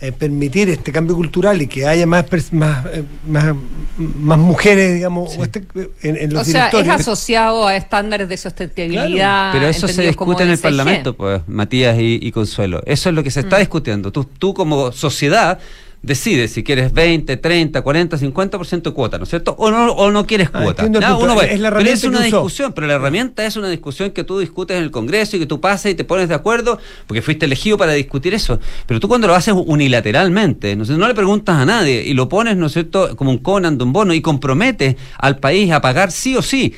[0.00, 3.52] eh, permitir este cambio cultural y que haya más más, eh, más,
[3.96, 5.64] más, mujeres, digamos, este,
[6.02, 9.50] en, los o sea, es asociado a estándares de sostenibilidad.
[9.52, 12.80] pero eso se discute en el Parlamento, pues, Matías y, Consuelo.
[12.86, 13.60] Eso es lo que se está mm.
[13.60, 14.12] discutiendo.
[14.12, 15.58] Tú, tú como sociedad
[16.02, 19.54] decide si quieres 20, 30, 40, 50% de cuota, ¿no es cierto?
[19.58, 20.84] O no, o no quieres ah, cuota.
[20.84, 24.76] es, la pero es una discusión, pero la herramienta es una discusión que tú discutes
[24.76, 27.76] en el Congreso y que tú pasas y te pones de acuerdo porque fuiste elegido
[27.76, 28.60] para discutir eso.
[28.86, 32.56] Pero tú cuando lo haces unilateralmente, ¿no, no le preguntas a nadie y lo pones,
[32.56, 36.12] ¿no es cierto?, como un Conan de un bono y comprometes al país a pagar
[36.12, 36.74] sí o sí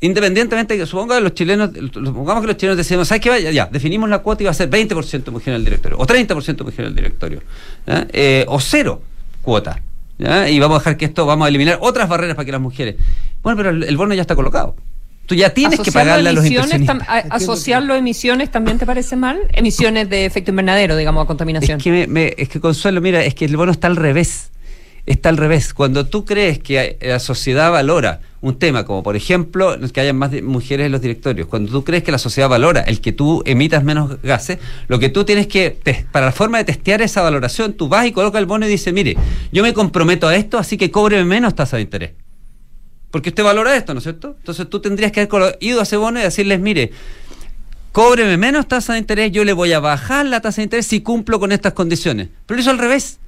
[0.00, 3.30] independientemente que suponga que los chilenos, supongamos que los chilenos decimos, ¿sabes qué?
[3.30, 6.06] Vaya, ya, definimos la cuota y va a ser 20% mujer en el directorio, o
[6.06, 7.42] 30% mujer en el directorio,
[7.86, 9.02] eh, o cero
[9.42, 9.80] cuota,
[10.48, 12.96] y vamos a dejar que esto, vamos a eliminar otras barreras para que las mujeres.
[13.42, 14.76] Bueno, pero el, bono ya está colocado.
[15.24, 16.98] Tú ya tienes que pagarle a los inversionistas.
[17.30, 19.38] ¿Asociarlo a emisiones también te parece mal?
[19.52, 21.78] Emisiones de efecto invernadero, digamos, a contaminación.
[21.78, 24.50] Es que, me, es que Consuelo, mira, es que el bono está al revés.
[25.10, 25.74] Está al revés.
[25.74, 30.30] Cuando tú crees que la sociedad valora un tema, como por ejemplo que haya más
[30.40, 33.82] mujeres en los directorios, cuando tú crees que la sociedad valora el que tú emitas
[33.82, 35.76] menos gases, lo que tú tienes que,
[36.12, 38.94] para la forma de testear esa valoración, tú vas y colocas el bono y dices,
[38.94, 39.16] mire,
[39.50, 42.12] yo me comprometo a esto, así que cóbreme menos tasa de interés.
[43.10, 44.36] Porque usted valora esto, ¿no es cierto?
[44.38, 46.92] Entonces tú tendrías que haber ido a ese bono y decirles, mire,
[47.90, 51.00] cóbreme menos tasa de interés, yo le voy a bajar la tasa de interés si
[51.00, 52.28] cumplo con estas condiciones.
[52.46, 53.18] Pero eso al revés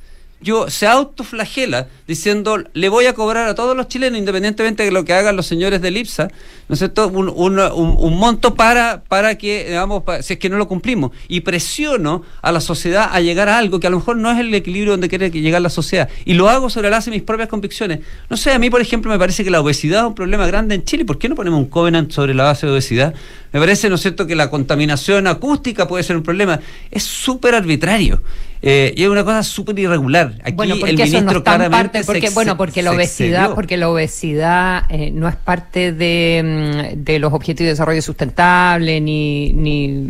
[0.42, 5.04] yo se autoflagela diciendo le voy a cobrar a todos los chilenos, independientemente de lo
[5.04, 6.28] que hagan los señores del IPSA,
[6.68, 6.82] ¿no es?
[7.12, 11.12] Un, un, monto para, para que, digamos, si es que no lo cumplimos.
[11.28, 14.38] Y presiono a la sociedad a llegar a algo que a lo mejor no es
[14.38, 16.08] el equilibrio donde quiere llegar la sociedad.
[16.24, 18.00] Y lo hago sobre la base de mis propias convicciones.
[18.28, 20.74] No sé, a mí, por ejemplo, me parece que la obesidad es un problema grande
[20.74, 21.04] en Chile.
[21.04, 23.14] ¿Por qué no ponemos un covenant sobre la base de obesidad?
[23.52, 26.60] Me parece, ¿no es cierto?, que la contaminación acústica puede ser un problema.
[26.90, 28.22] Es súper arbitrario.
[28.64, 30.34] Eh, y es una cosa súper irregular.
[30.44, 35.28] Aquí bueno, el ministro claramente porque, bueno, porque la obesidad, porque la obesidad eh, no
[35.28, 40.08] es parte de, mm, de, los objetivos de desarrollo sustentable ni, ni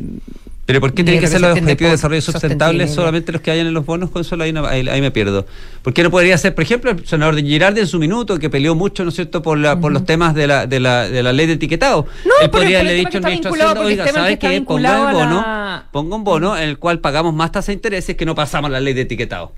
[0.64, 3.66] pero ¿por qué tienen que ser los objetivos de desarrollo sustentable solamente los que hayan
[3.66, 4.10] en los bonos?
[4.10, 4.54] Con ahí,
[4.88, 5.44] ahí, me pierdo.
[5.82, 8.48] ¿Por qué no podría ser, por ejemplo, el senador de Girardi en su minuto, que
[8.48, 11.22] peleó mucho, ¿no es cierto?, por, la, por los temas de la, de, la, de
[11.22, 12.06] la ley de etiquetado.
[12.24, 14.62] No, Él podría haberle dicho al ministro Hacienda, oiga, ¿sabes qué?
[14.62, 18.24] Ponga un bono, ponga un bono en el cual pagamos más tasa de intereses que
[18.24, 19.52] no pasamos la ley de etiquetado.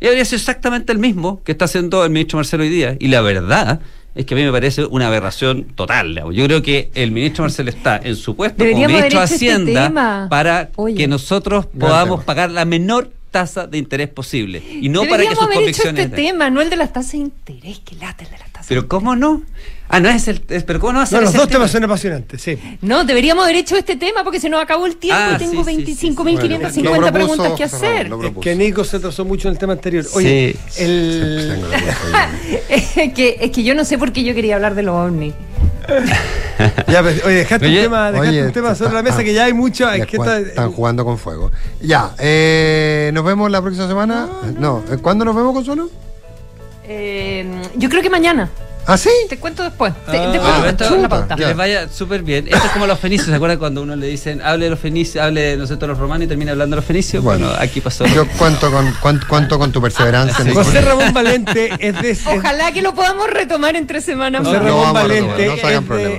[0.00, 2.96] Y habría sido exactamente el mismo que está haciendo el ministro Marcelo hoy día.
[2.98, 3.80] Y la verdad
[4.14, 6.22] es que a mí me parece una aberración total.
[6.32, 10.28] Yo creo que el ministro Marcelo está en su puesto como ministro de este Hacienda
[10.28, 15.30] para que nosotros podamos pagar la menor tasa de interés posible y no para que
[15.30, 16.06] sus haber convicciones.
[16.06, 18.50] Hecho este tema, no el de las tasas de interés, que late el de las
[18.50, 18.66] tasas.
[18.68, 19.42] Pero cómo no?
[19.92, 20.40] Ah, no es el.
[20.40, 22.56] pero ¿cómo no va a ser No, los dos temas son apasionantes, sí.
[22.80, 25.64] No, deberíamos haber hecho este tema porque se nos acabó el tiempo y ah, tengo
[25.64, 28.06] 25.550 preguntas que hacer.
[28.06, 30.06] Es que Nico se trazó mucho en el tema anterior.
[30.14, 31.60] Oye, el.
[32.68, 35.34] es, que, es que yo no sé por qué yo quería hablar de los ovnis.
[36.86, 39.52] ya, pues, oye, dejaste un tema, dejaste un tema sobre la mesa que ya hay
[39.52, 39.90] mucho.
[39.90, 41.50] Es que están jugando con fuego.
[41.80, 44.28] Ya, eh, nos vemos la próxima semana.
[44.56, 45.90] No, ¿cuándo nos vemos, Consuelo?
[46.86, 47.44] Eh,
[47.76, 48.48] yo creo que mañana.
[48.86, 49.10] ¿Ah, sí?
[49.28, 49.92] Te cuento después.
[50.10, 52.46] Te, ah, después Que les vaya súper bien.
[52.48, 53.28] Esto es como los fenicios.
[53.28, 55.90] ¿Se acuerdan cuando uno le dicen, hable de los fenicios, hable de, no sé, todos
[55.90, 57.22] los romanos y termina hablando de los fenicios?
[57.22, 58.06] Bueno, aquí pasó.
[58.06, 60.44] Yo cuento con, cuento, con tu perseverancia.
[60.52, 62.18] José Ramón Valente es de.
[62.36, 64.44] Ojalá que lo podamos retomar en tres semanas.
[64.44, 65.50] José Ramón Valente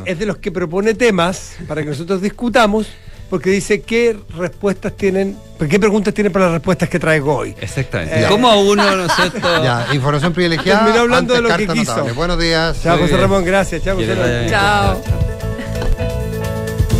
[0.05, 2.88] es de los que propone temas para que nosotros discutamos
[3.32, 5.38] porque dice qué respuestas tienen,
[5.70, 7.56] qué preguntas tienen para las respuestas que traigo hoy.
[7.62, 8.24] Exactamente.
[8.24, 10.82] Eh, ¿Cómo uno, no sé, Ya, información privilegiada.
[10.82, 12.04] Terminó hablando de lo que quiso.
[12.14, 12.84] Buenos días.
[12.84, 13.84] Chao, José Ramón, gracias.
[13.84, 14.50] Chao, José Ramón.
[14.50, 15.51] Chao.